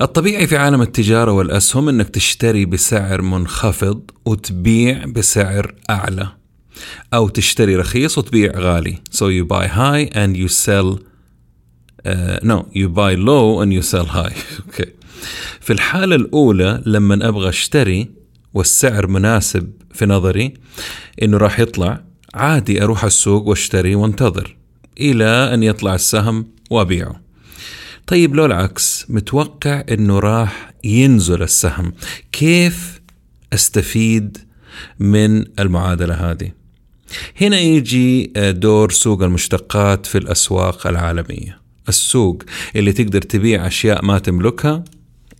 الطبيعي 0.00 0.46
في 0.46 0.56
عالم 0.56 0.82
التجارة 0.82 1.32
والأسهم 1.32 1.88
أنك 1.88 2.08
تشتري 2.08 2.64
بسعر 2.64 3.22
منخفض 3.22 4.10
وتبيع 4.24 5.04
بسعر 5.04 5.74
أعلى 5.90 6.28
أو 7.14 7.28
تشتري 7.28 7.76
رخيص 7.76 8.18
وتبيع 8.18 8.58
غالي 8.58 8.98
so 9.10 9.24
you 9.24 9.44
buy 9.44 9.66
high 9.66 10.10
and 10.14 10.36
you 10.36 10.48
sell 10.48 10.98
uh, 12.06 12.38
no 12.42 12.66
you 12.72 12.88
buy 12.88 13.14
low 13.14 13.60
and 13.60 13.72
you 13.72 13.82
sell 13.82 14.06
high 14.06 14.34
okay. 14.68 14.88
في 15.60 15.72
الحالة 15.72 16.16
الأولى 16.16 16.82
لما 16.86 17.28
أبغى 17.28 17.48
أشتري 17.48 18.23
والسعر 18.54 19.06
مناسب 19.06 19.70
في 19.94 20.06
نظري 20.06 20.54
إنه 21.22 21.36
راح 21.36 21.60
يطلع. 21.60 22.04
عادي 22.34 22.82
أروح 22.82 23.04
السوق 23.04 23.46
وأشتري 23.46 23.94
وأنتظر 23.94 24.56
إلى 25.00 25.54
أن 25.54 25.62
يطلع 25.62 25.94
السهم 25.94 26.46
وأبيعه. 26.70 27.20
طيب 28.06 28.34
لو 28.34 28.46
العكس 28.46 29.06
متوقع 29.08 29.84
إنه 29.90 30.18
راح 30.18 30.74
ينزل 30.84 31.42
السهم. 31.42 31.92
كيف 32.32 33.00
أستفيد 33.52 34.38
من 34.98 35.44
المعادلة 35.60 36.14
هذه؟ 36.14 36.50
هنا 37.40 37.58
يجي 37.58 38.32
دور 38.36 38.90
سوق 38.90 39.22
المشتقات 39.22 40.06
في 40.06 40.18
الأسواق 40.18 40.86
العالمية. 40.86 41.58
السوق 41.88 42.42
اللي 42.76 42.92
تقدر 42.92 43.22
تبيع 43.22 43.66
أشياء 43.66 44.04
ما 44.04 44.18
تملكها 44.18 44.84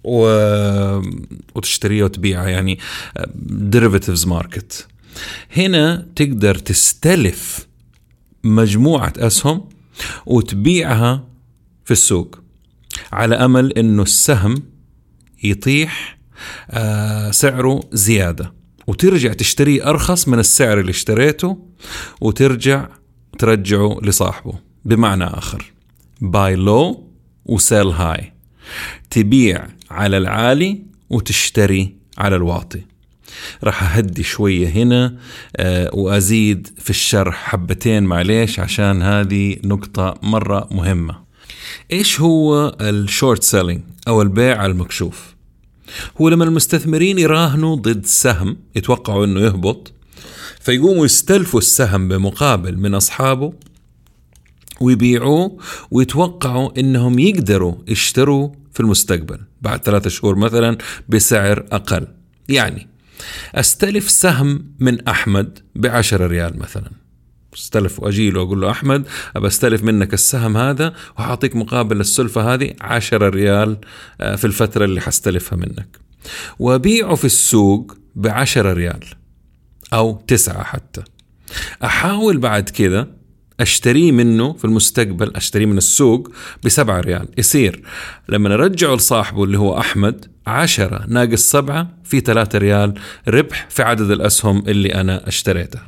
و... 0.04 0.26
وتشتريها 1.54 2.04
وتبيعها 2.04 2.48
يعني 2.48 2.78
derivatives 3.44 4.26
market 4.26 4.86
هنا 5.56 6.06
تقدر 6.16 6.54
تستلف 6.54 7.66
مجموعة 8.44 9.12
أسهم 9.18 9.68
وتبيعها 10.26 11.28
في 11.84 11.90
السوق 11.90 12.38
على 13.12 13.34
أمل 13.34 13.72
أنه 13.72 14.02
السهم 14.02 14.62
يطيح 15.42 16.18
آه، 16.70 17.30
سعره 17.30 17.80
زيادة. 17.92 18.54
وترجع 18.86 19.32
تشتريه 19.32 19.90
أرخص 19.90 20.28
من 20.28 20.38
السعر 20.38 20.80
اللي 20.80 20.90
اشتريته 20.90 21.58
وترجع 22.20 22.88
ترجعه 23.38 23.98
لصاحبه 24.02 24.58
بمعنى 24.84 25.24
آخر 25.24 25.72
buy 26.20 26.56
low 26.56 27.10
و 27.44 27.53
sell 27.53 27.86
high 27.86 28.33
تبيع 29.10 29.66
على 29.90 30.16
العالي 30.16 30.82
وتشتري 31.10 31.96
على 32.18 32.36
الواطي. 32.36 32.82
راح 33.64 33.96
أهدي 33.96 34.22
شوية 34.22 34.68
هنا 34.68 35.16
آه، 35.56 35.90
وأزيد 35.92 36.68
في 36.78 36.90
الشرح 36.90 37.34
حبتين 37.34 38.02
معليش 38.02 38.60
عشان 38.60 39.02
هذه 39.02 39.56
نقطة 39.64 40.14
مرة 40.22 40.68
مهمة. 40.70 41.24
إيش 41.92 42.20
هو 42.20 42.76
ال 42.80 42.90
short 42.90 43.42
selling 43.42 43.80
أو 44.08 44.22
البيع 44.22 44.66
المكشوف؟ 44.66 45.34
هو 46.20 46.28
لما 46.28 46.44
المستثمرين 46.44 47.18
يراهنوا 47.18 47.76
ضد 47.76 48.06
سهم 48.06 48.56
يتوقعوا 48.76 49.24
أنه 49.24 49.40
يهبط 49.40 49.92
فيقوموا 50.60 51.04
يستلفوا 51.04 51.60
السهم 51.60 52.08
بمقابل 52.08 52.78
من 52.78 52.94
أصحابه 52.94 53.52
ويبيعوه 54.80 55.58
ويتوقعوا 55.90 56.80
إنهم 56.80 57.18
يقدروا 57.18 57.74
يشتروا 57.88 58.50
في 58.72 58.80
المستقبل 58.80 59.38
بعد 59.62 59.84
ثلاثة 59.84 60.10
شهور 60.10 60.36
مثلا 60.36 60.78
بسعر 61.08 61.66
أقل. 61.72 62.06
يعني 62.48 62.88
أستلف 63.54 64.10
سهم 64.10 64.64
من 64.78 65.08
أحمد 65.08 65.58
بعشرة 65.74 66.26
ريال 66.26 66.58
مثلا. 66.58 66.90
أستلف 67.54 68.00
واجي 68.00 68.30
له 68.30 68.56
له 68.56 68.70
أحمد 68.70 69.06
أبى 69.36 69.46
أستلف 69.46 69.82
منك 69.82 70.14
السهم 70.14 70.56
هذا 70.56 70.94
وحاعطيك 71.18 71.56
مقابل 71.56 72.00
السلفة 72.00 72.54
هذه 72.54 72.74
10 72.80 73.28
ريال 73.28 73.78
آه، 74.20 74.36
في 74.36 74.44
الفترة 74.44 74.84
اللي 74.84 75.00
حستلفها 75.00 75.56
منك. 75.56 75.98
وأبيعه 76.58 77.14
في 77.14 77.24
السوق 77.24 77.96
ب 78.14 78.26
10 78.26 78.72
ريال 78.72 79.04
أو 79.92 80.22
تسعة 80.26 80.62
حتى. 80.62 81.02
أحاول 81.84 82.38
بعد 82.38 82.68
كذا 82.68 83.08
اشتريه 83.60 84.12
منه 84.12 84.52
في 84.52 84.64
المستقبل 84.64 85.32
اشتريه 85.36 85.66
من 85.66 85.78
السوق 85.78 86.32
بسبعة 86.64 87.00
ريال. 87.00 87.28
يصير 87.38 87.82
لما 88.28 88.48
نرجعه 88.48 88.94
لصاحبه 88.94 89.44
اللي 89.44 89.58
هو 89.58 89.78
أحمد 89.78 90.26
عشرة 90.46 91.04
ناقص 91.08 91.50
سبعة 91.50 91.88
في 92.04 92.20
ثلاثة 92.20 92.58
ريال 92.58 92.94
ربح 93.28 93.66
في 93.70 93.82
عدد 93.82 94.10
الأسهم 94.10 94.58
اللي 94.68 94.94
أنا 94.94 95.28
اشتريتها. 95.28 95.86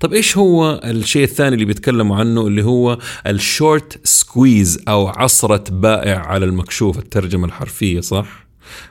طب 0.00 0.12
إيش 0.12 0.36
هو 0.36 0.80
الشيء 0.84 1.24
الثاني 1.24 1.54
اللي 1.54 1.64
بيتكلموا 1.64 2.16
عنه؟ 2.16 2.46
اللي 2.46 2.64
هو 2.64 2.98
ال 3.26 3.39
short 3.39 4.06
squeeze 4.06 4.80
أو 4.88 5.08
عصرة 5.08 5.64
بائع 5.70 6.18
على 6.18 6.44
المكشوف 6.44 6.98
الترجمة 6.98 7.46
الحرفية 7.46 8.00
صح؟ 8.00 8.46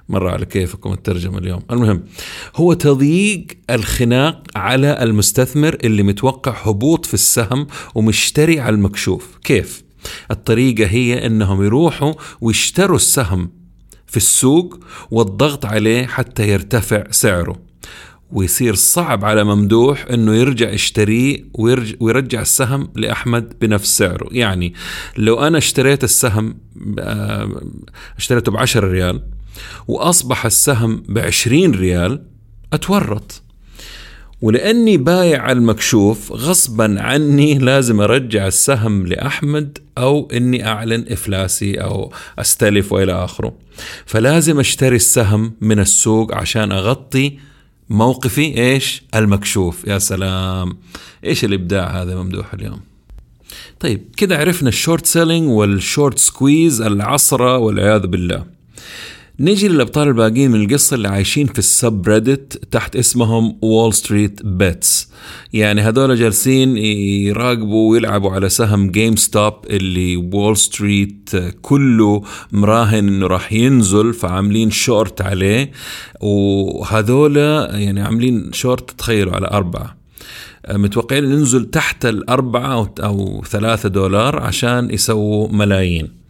مرة 0.10 0.32
على 0.32 0.46
كيفكم 0.46 0.94
الترجمة 0.94 1.38
اليوم. 1.38 1.62
المهم 1.72 2.04
هو 2.56 2.74
تضييق 2.74 3.48
الخناق 3.70 4.44
على 4.56 5.04
المستثمر 5.04 5.78
اللي 5.84 6.04
متوقع 6.04 6.52
هبوط 6.52 7.06
في 7.06 7.14
السهم 7.14 7.68
ومشتري 7.96 8.60
على 8.60 8.76
المكشوف. 8.76 9.38
كيف؟ 9.44 9.84
الطريقة 10.32 10.86
هي 10.86 11.26
إنهم 11.26 11.64
يروحوا 11.64 12.14
ويشتروا 12.42 12.96
السهم 12.96 13.50
في 14.08 14.18
السوق 14.18 14.80
والضغط 15.12 15.66
عليه 15.66 16.06
حتى 16.06 16.50
يرتفع 16.50 17.04
سعره. 17.12 17.74
ويصير 18.32 18.76
صعب 18.76 19.26
على 19.26 19.44
ممدوح 19.44 20.06
إنه 20.12 20.36
يرجع 20.36 20.70
يشتريه 20.70 21.46
ويرجع, 21.54 21.96
ويرجع 22.00 22.42
السهم 22.42 22.90
لأحمد 22.96 23.54
بنفس 23.62 23.98
سعره. 23.98 24.28
يعني 24.32 24.74
لو 25.18 25.40
أنا 25.40 25.58
اشتريت 25.58 26.04
السهم 26.04 26.58
آه، 27.00 27.62
اشتريته 28.18 28.52
ب 28.52 28.58
10 28.58 28.88
ريال 28.88 29.24
وأصبح 29.88 30.46
السهم 30.46 31.04
ب 31.10 31.18
20 31.18 31.72
ريال 31.72 32.24
أتورط. 32.74 33.42
ولأني 34.42 34.98
بايع 34.98 35.52
المكشوف 35.52 36.32
غصبا 36.32 37.02
عني 37.02 37.58
لازم 37.58 38.02
أرجع 38.02 38.48
السهم 38.48 39.08
لأحمد 39.08 39.78
أو 39.98 40.30
إني 40.34 40.68
أعلن 40.68 41.06
إفلاسي 41.10 41.74
أو 41.74 42.14
أستلف 42.40 42.92
وإلى 42.92 43.24
آخره. 43.24 43.54
فلازم 44.06 44.60
أشتري 44.60 44.96
السهم 44.96 45.54
من 45.62 45.80
السوق 45.80 46.36
عشان 46.36 46.72
أغطي 46.72 47.38
موقفي. 47.90 48.58
إيش؟ 48.58 49.04
المكشوف. 49.16 49.88
يا 49.88 50.00
سلام. 50.00 50.78
إيش 51.26 51.46
الإبداع 51.46 52.02
هذا 52.02 52.16
ممدوح 52.16 52.54
اليوم؟ 52.54 52.80
طيب 53.80 54.02
كده 54.18 54.38
عرفنا 54.38 54.70
ال 54.70 54.76
short 54.76 55.06
selling 55.06 55.50
وال 55.50 55.70
short 55.70 56.20
squeeze 56.20 56.82
العصرة 56.82 57.58
والعياذ 57.58 58.08
بالله. 58.08 58.46
نيجي 59.40 59.68
للأبطال 59.68 60.08
الباقيين 60.08 60.52
من 60.52 60.62
القصة 60.62 60.96
اللي 60.96 61.08
عايشين 61.08 61.48
في 61.48 61.60
ال 61.60 62.08
subreddit 62.08 62.62
تحت 62.72 62.96
اسمهم 62.96 63.58
WallStreetBets 63.62 65.10
يعني 65.54 65.82
هذول 65.82 66.16
جالسين 66.16 66.78
يراقبوا 66.78 67.92
ويلعبوا 67.92 68.32
على 68.32 68.50
سهم 68.50 68.92
GameStop 68.92 69.54
اللي 69.70 70.18
Wall 70.18 70.58
Street 70.58 71.30
كله 71.62 72.24
مراهن 72.52 73.08
إنه 73.08 73.28
راح 73.28 73.54
ينزل 73.54 74.14
فعاملين 74.14 74.72
شورت 74.72 75.22
عليه. 75.22 75.72
وهذول 76.22 77.38
يعني 77.38 78.02
عاملين 78.02 78.54
شورت 78.54 78.92
تخيلوا 78.92 79.36
على 79.36 79.48
أربعة. 79.48 79.98
متوقعين 80.70 81.24
ننزل 81.24 81.66
تحت 81.66 82.06
الأربعة 82.06 82.94
أو 83.00 83.44
ثلاثة 83.50 83.90
دولار 83.90 84.40
عشان 84.40 84.90
يسووا 84.92 85.48
ملايين. 85.52 86.24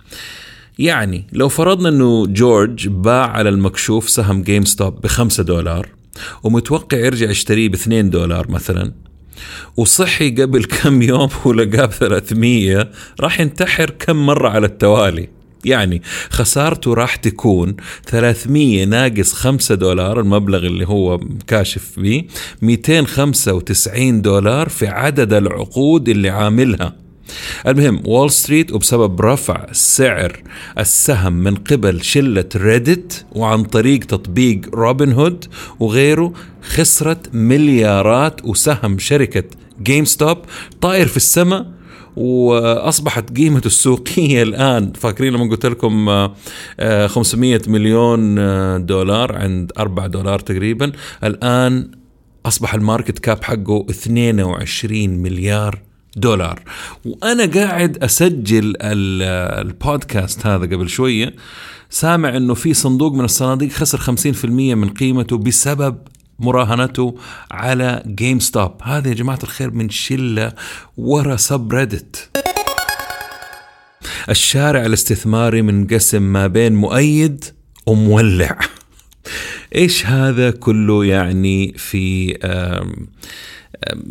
يعني 0.79 1.27
لو 1.31 1.49
فرضنا 1.49 1.89
إنه 1.89 2.27
جورج 2.27 2.87
باع 2.87 3.27
على 3.27 3.49
المكشوف 3.49 4.09
سهم 4.09 4.41
GameStop 4.41 5.01
بخمسة 5.01 5.43
دولار 5.43 5.87
ومتوقع 6.43 6.97
يرجع 6.97 7.29
يشتريه 7.29 7.69
ب 7.69 7.73
2 7.73 8.09
دولار 8.09 8.51
مثلا 8.51 8.91
وصحي 9.77 10.31
قبل 10.31 10.65
كم 10.75 11.01
يوم 11.01 11.29
ولقاه 11.45 11.85
ب 11.85 11.91
300 11.91 12.89
راح 13.19 13.39
ينتحر 13.39 13.89
كم 13.89 14.25
مرة 14.25 14.49
على 14.49 14.65
التوالي. 14.65 15.29
يعني 15.65 16.01
خسارته 16.29 16.93
راح 16.93 17.15
تكون 17.15 17.75
300 18.05 18.85
ناقص 18.85 19.33
5 19.33 19.75
دولار 19.75 20.19
المبلغ 20.19 20.65
اللي 20.65 20.87
هو 20.87 21.19
كاشف 21.47 21.91
فيه 21.95 22.27
295 22.61 24.21
دولار 24.21 24.69
في 24.69 24.87
عدد 24.87 25.33
العقود 25.33 26.09
اللي 26.09 26.29
عاملها. 26.29 27.02
المهم 27.67 28.01
Wall 28.05 28.31
Street 28.31 28.71
وبسبب 28.73 29.21
رفع 29.21 29.65
سعر 29.71 30.43
السهم 30.79 31.33
من 31.33 31.55
قبل 31.55 32.03
شلة 32.03 32.49
Reddit 32.55 33.25
وعن 33.31 33.63
طريق 33.63 33.99
تطبيق 33.99 34.61
روبن 34.73 35.11
هود 35.11 35.45
وغيره 35.79 36.33
خسرت 36.61 37.35
مليارات 37.35 38.45
وسهم 38.45 38.99
شركة 38.99 39.43
GameStop 39.83 40.37
طاير 40.81 41.07
في 41.07 41.17
السماء 41.17 41.65
وأصبحت 42.15 43.37
قيمته 43.37 43.67
السوقيه 43.67 44.43
الآن. 44.47 44.93
فاكرين 44.93 45.33
لما 45.33 45.49
قلت 45.49 45.65
لكم 45.65 46.05
500 47.07 47.55
آه، 47.55 47.59
مليون 47.67 48.39
آه، 48.39 48.77
دولار 48.77 49.35
عند 49.35 49.71
4 49.77 50.07
دولار 50.07 50.39
تقريبا. 50.39 50.91
الآن 51.23 51.91
أصبح 52.45 52.73
ال 52.73 52.80
market 52.80 53.19
cap 53.19 53.43
حقه 53.43 53.85
22 53.89 55.09
مليار 55.09 55.92
دولار. 56.15 56.61
وأنا 57.05 57.45
قاعد 57.45 58.03
أسجل 58.03 58.73
البودكاست 58.81 60.45
هذا 60.45 60.65
قبل 60.65 60.89
شوية 60.89 61.35
سامع 61.89 62.37
إنه 62.37 62.53
في 62.53 62.73
صندوق 62.73 63.13
من 63.13 63.25
الصناديق 63.25 63.71
خسر 63.71 63.97
50% 63.97 64.45
من 64.45 64.89
قيمته 64.89 65.37
بسبب 65.37 65.97
مراهنته 66.39 67.15
على 67.51 68.03
GameStop 68.05 68.71
هذا 68.83 69.09
يا 69.09 69.13
جماعة 69.13 69.39
الخير 69.43 69.71
من 69.71 69.89
شلة 69.89 70.53
ورا 70.97 71.35
sub 71.35 71.73
Reddit 71.73 72.29
الشارع 74.29 74.85
الاستثماري 74.85 75.61
منقسم 75.61 76.21
ما 76.21 76.47
بين 76.47 76.75
مؤيد 76.75 77.45
ومولع. 77.85 78.59
إيش 79.75 80.05
هذا 80.05 80.51
كله 80.51 81.05
يعني 81.05 81.73
في 81.77 82.37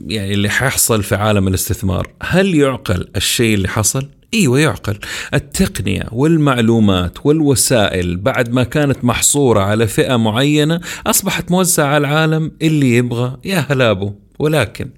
يعني 0.07 0.35
اللي 0.35 0.49
حيحصل 0.49 1.03
في 1.03 1.15
عالم 1.15 1.49
الاستثمار 1.49 2.09
هل 2.23 2.55
يعقل 2.55 3.09
الشيء 3.17 3.55
اللي 3.55 3.69
حصل؟ 3.69 4.09
إيوه 4.35 4.61
يعقل. 4.61 4.99
التقنية 5.35 6.05
والمعلومات 6.13 7.27
والوسائل 7.27 8.17
بعد 8.17 8.53
ما 8.53 8.65
كانت 8.65 9.05
محصورة 9.05 9.61
على 9.61 9.87
فئة 9.87 10.17
معينة 10.17 10.81
أصبحت 11.07 11.51
موزعة 11.51 11.87
على 11.87 11.99
العالم 12.07 12.53
اللي 12.63 12.97
يبغى 12.97 13.37
يا 13.45 13.67
هلابه 13.71 14.15
ولكن 14.39 14.91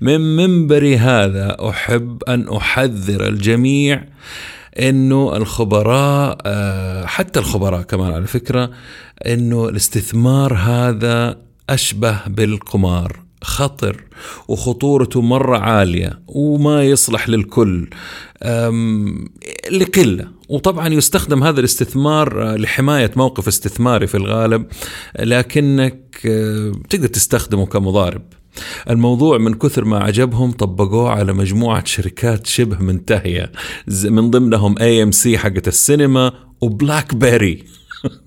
من 0.00 0.20
منبري 0.36 0.96
هذا 0.96 1.56
أحب 1.68 2.22
أن 2.28 2.48
أحذر 2.48 3.28
الجميع 3.28 4.04
إنه 4.78 5.36
الخبراء 5.36 6.38
آه، 6.46 7.06
حتى 7.06 7.40
الخبراء 7.40 7.82
كمان 7.82 8.12
على 8.12 8.26
فكرة 8.26 8.70
إنه 9.26 9.68
الاستثمار 9.68 10.54
هذا 10.54 11.38
أشبه 11.70 12.18
بالقمار. 12.26 13.23
خطر 13.44 14.04
وخطورته 14.48 15.20
مرة 15.20 15.58
عالية 15.58 16.20
وما 16.26 16.84
يصلح 16.84 17.28
للكل. 17.28 17.88
لقلة. 19.70 20.28
وطبعا 20.48 20.88
يستخدم 20.88 21.42
هذا 21.42 21.60
الاستثمار 21.60 22.42
آه، 22.42 22.56
لحماية 22.56 23.10
موقف 23.16 23.48
استثماري 23.48 24.06
في 24.06 24.16
الغالب 24.16 24.66
لكنك 25.18 26.20
آه، 26.26 26.72
تقدر 26.90 27.06
تستخدمه 27.06 27.66
كمضارب. 27.66 28.22
الموضوع 28.90 29.38
من 29.38 29.54
كثر 29.54 29.84
ما 29.84 29.98
عجبهم 29.98 30.52
طبقوه 30.52 31.10
على 31.10 31.32
مجموعة 31.32 31.84
شركات 31.84 32.46
شبه 32.46 32.78
منتهية 32.78 33.52
من 34.04 34.30
ضمنهم 34.30 34.78
AMC 34.78 35.38
حقت 35.38 35.68
السينما 35.68 36.32
و 36.60 37.14
BlackBerry 37.14 37.64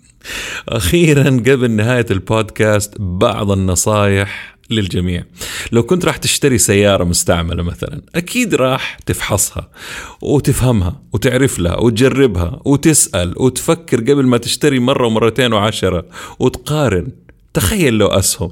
أخيرا 0.70 1.24
قبل 1.24 1.72
نهاية 1.72 2.06
البودكاست 2.12 2.94
بعض 3.00 3.52
النصايح 3.52 4.57
للجميع. 4.70 5.24
لو 5.72 5.84
كنت 5.84 6.06
راح 6.06 6.18
تشتري 6.18 6.58
سيارة 6.58 7.04
مستعملة 7.04 7.64
مثلا 7.64 8.02
أكيد 8.16 8.56
راح 8.56 8.98
تفحصها 9.06 9.70
وتفهمها 10.22 11.02
وتعرف 11.14 11.60
لها 11.60 11.78
وتجربها 11.78 12.62
وتسأل 12.66 13.34
وتفكر 13.38 14.02
قبل 14.02 14.26
ما 14.26 14.38
تشتري 14.38 14.80
مرة 14.80 15.08
ومرتين 15.08 15.54
وعشرة 15.54 16.06
وتقارن. 16.40 17.08
تخيل 17.54 17.94
لو 17.94 18.08
أسهم. 18.08 18.52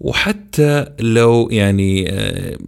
وحتى 0.00 0.86
لو 1.00 1.48
يعني 1.50 2.10
آه، 2.10 2.58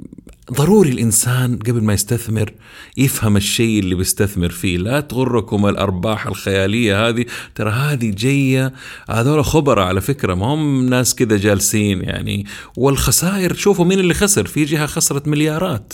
ضروري 0.53 0.91
الإنسان 0.91 1.59
قبل 1.59 1.83
ما 1.83 1.93
يستثمر 1.93 2.53
يفهم 2.97 3.37
الشيء 3.37 3.81
اللي 3.81 3.95
بيستثمر 3.95 4.49
فيه. 4.49 4.79
لا 4.79 5.01
تغركم 5.01 5.67
الأرباح 5.67 6.27
الخيالية 6.27 7.09
هذه. 7.09 7.25
ترى 7.55 7.71
هذه 7.71 8.11
جاية 8.11 8.73
هذول 9.11 9.45
خبراء 9.45 9.87
على 9.87 10.01
فكرة 10.01 10.35
ما 10.35 10.47
هم 10.47 10.89
ناس 10.89 11.15
كذا 11.15 11.37
جالسين 11.37 12.03
يعني. 12.03 12.47
والخسائر 12.77 13.55
شوفوا 13.55 13.85
مين 13.85 14.01
اللي 14.01 14.15
خسر. 14.15 14.47
في 14.47 14.65
جهة 14.65 14.87
خسرت 14.87 15.29
مليارات. 15.29 15.93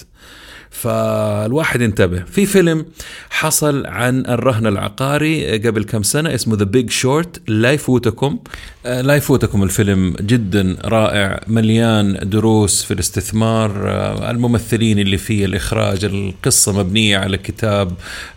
فالواحد 0.73 1.81
ينتبه 1.81 2.25
في 2.25 2.47
فيلم 2.47 2.87
حصل 3.31 3.87
عن 3.87 4.27
الرهن 4.27 4.67
العقاري 4.67 5.59
قبل 5.59 5.85
كم 5.85 6.03
سنة 6.03 6.35
اسمه 6.35 6.57
The 6.57 6.65
Big 6.65 6.91
Short 6.91 7.43
لا 7.49 7.73
يفوتكم 7.73 8.39
لا 8.85 9.15
يفوتكم 9.15 9.63
الفيلم 9.63 10.17
جدا 10.21 10.77
رائع 10.85 11.41
مليان 11.47 12.19
دروس 12.23 12.83
في 12.83 12.95
الاستثمار 12.95 13.89
آه، 13.89 14.31
الممثلين 14.31 14.99
اللي 14.99 15.19
فيه 15.19 15.45
الإخراج 15.45 16.05
القصة 16.05 16.73
مبنية 16.73 17.19
على 17.19 17.39
كتاب 17.39 17.93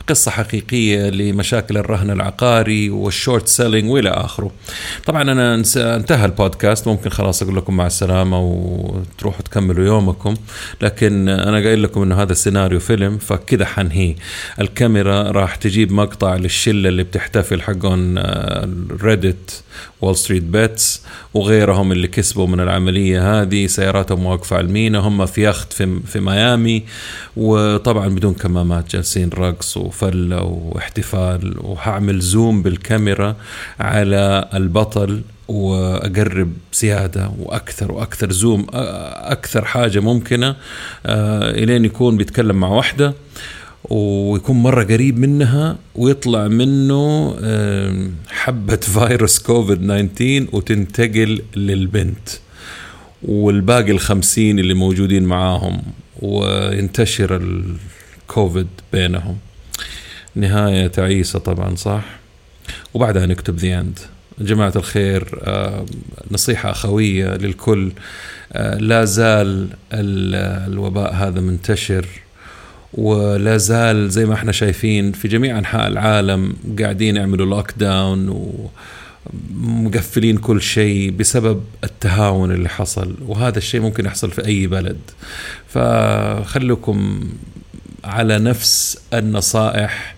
قصة 0.07 0.31
حقيقية 0.31 1.09
لمشاكل 1.09 1.77
الرهن 1.77 2.09
العقاري 2.09 2.89
وال 2.89 3.06
short 3.06 3.47
selling 3.47 3.89
وإلى 3.91 4.09
آخره. 4.09 4.51
طبعا 5.05 5.21
أنا 5.21 5.55
انتهى 5.77 6.25
البودكاست 6.25 6.87
ممكن 6.87 7.09
خلاص 7.09 7.41
أقول 7.41 7.55
لكم 7.55 7.77
مع 7.77 7.87
السلامة 7.87 8.39
وتروحوا 8.39 9.41
تكملوا 9.41 9.85
يومكم 9.85 10.35
لكن 10.81 11.29
أنا 11.29 11.57
قايل 11.57 11.83
لكم 11.83 12.01
إنه 12.01 12.15
هذا 12.25 12.31
السيناريو 12.31 12.79
فيلم 12.79 13.17
فكذا 13.17 13.65
حنهيه. 13.65 14.15
الكاميرا 14.61 15.31
راح 15.31 15.55
تجيب 15.55 15.91
مقطع 15.91 16.35
للشلة 16.35 16.89
اللي 16.89 17.03
بتحتفل 17.03 17.61
حقون 17.61 18.17
Reddit 19.01 19.63
WallStreetBets 20.01 21.01
وغيرهم 21.33 21.91
اللي 21.91 22.07
كسبوا 22.07 22.47
من 22.47 22.59
العملية 22.59 23.41
هذه 23.41 23.67
سياراتهم 23.67 24.25
واقفة 24.25 24.55
على 24.55 24.65
المينا 24.67 24.99
هم 24.99 25.25
في 25.25 25.49
يخت 25.49 25.73
في, 25.73 25.99
في 26.07 26.19
ميامي. 26.19 26.83
وطبعا 27.37 28.07
بدون 28.07 28.33
كمامات 28.33 28.91
جالسين 28.91 29.29
رقص 29.29 29.77
وفلة 29.77 30.43
واحتفال. 30.43 31.55
وهعمل 31.57 32.19
zoom 32.19 32.61
بالكاميرا 32.61 33.35
على 33.79 34.49
البطل 34.53 35.21
وأقرب 35.47 36.53
زيادة 36.73 37.31
وأكثر 37.39 37.91
وأكثر 37.91 38.31
zoom 38.31 38.67
أكثر 38.73 39.65
حاجة 39.65 39.99
ممكنة 39.99 40.55
إلين 41.05 41.85
يكون 41.85 42.17
بيتكلم 42.17 42.55
مع 42.55 42.67
واحدة 42.67 43.13
ويكون 43.89 44.63
مرة 44.63 44.83
قريب 44.83 45.19
منها 45.19 45.77
ويطلع 45.95 46.47
منه 46.47 47.35
حبة 48.29 48.75
فيروس 48.95 49.39
كوفيد 49.39 50.07
19 50.15 50.47
وتنتقل 50.51 51.41
للبنت 51.55 52.29
والباقي 53.23 53.91
الخمسين 53.91 54.59
اللي 54.59 54.73
موجودين 54.73 55.23
معاهم 55.23 55.81
وينتشر 56.21 57.41
الكوفيد 57.41 58.67
بينهم. 58.93 59.37
نهاية 60.35 60.87
تعيسة 60.87 61.39
طبعا 61.39 61.75
صح؟ 61.75 62.03
وبعدها 62.93 63.25
نكتب 63.25 63.57
the 63.57 63.73
end 63.73 63.99
جماعة 64.39 64.73
الخير 64.75 65.39
نصيحة 66.31 66.71
أخوية 66.71 67.27
للكل 67.27 67.91
لا 68.79 69.05
زال 69.05 69.67
الوباء 69.93 71.13
هذا 71.13 71.41
منتشر 71.41 72.05
ولا 72.93 73.57
زال 73.57 74.09
زي 74.09 74.25
ما 74.25 74.33
إحنا 74.33 74.51
شايفين 74.51 75.11
في 75.11 75.27
جميع 75.27 75.57
أنحاء 75.57 75.87
العالم 75.87 76.55
قاعدين 76.79 77.15
يعملوا 77.15 77.45
لوك 77.45 77.71
داون 77.77 78.53
ومقفلين 79.55 80.37
كل 80.37 80.61
شيء 80.61 81.11
بسبب 81.11 81.63
التهاون 81.83 82.51
اللي 82.51 82.69
حصل. 82.69 83.15
وهذا 83.27 83.57
الشيء 83.57 83.81
ممكن 83.81 84.05
يحصل 84.05 84.31
في 84.31 84.45
أي 84.45 84.67
بلد. 84.67 84.97
فخلوكم 85.67 87.29
على 88.03 88.39
نفس 88.39 88.97
النصائح 89.13 90.14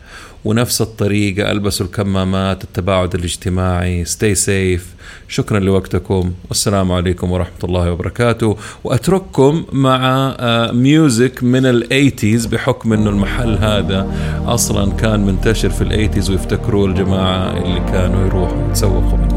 ونفس 0.48 0.82
الطريقة 0.82 1.52
ألبسوا 1.52 1.86
الكمامات 1.86 2.64
التباعد 2.64 3.16
الاجتماعي 3.16 4.06
stay 4.06 4.36
safe. 4.46 4.84
شكرا 5.28 5.60
لوقتكم. 5.60 6.32
والسلام 6.50 6.92
عليكم 6.92 7.32
ورحمة 7.32 7.64
الله 7.64 7.92
وبركاته. 7.92 8.58
وأترككم 8.84 9.66
مع 9.72 10.36
music 10.72 11.44
من 11.44 11.66
ال 11.66 11.75
eighties 11.75 12.46
بحكم 12.46 12.94
أنه 12.94 13.10
المحل 13.10 13.58
هذا 13.58 14.14
أصلا 14.46 14.92
كان 14.92 15.26
منتشر 15.26 15.70
في 15.70 15.82
ال 15.82 15.87
eighties 15.87 16.30
ويفتكروا 16.30 16.88
الجماعة 16.88 17.58
اللي 17.58 17.80
كانوا 17.80 18.28
يروحوا 18.28 18.70
يتسوقوا 18.70 19.18
منه. 19.18 19.37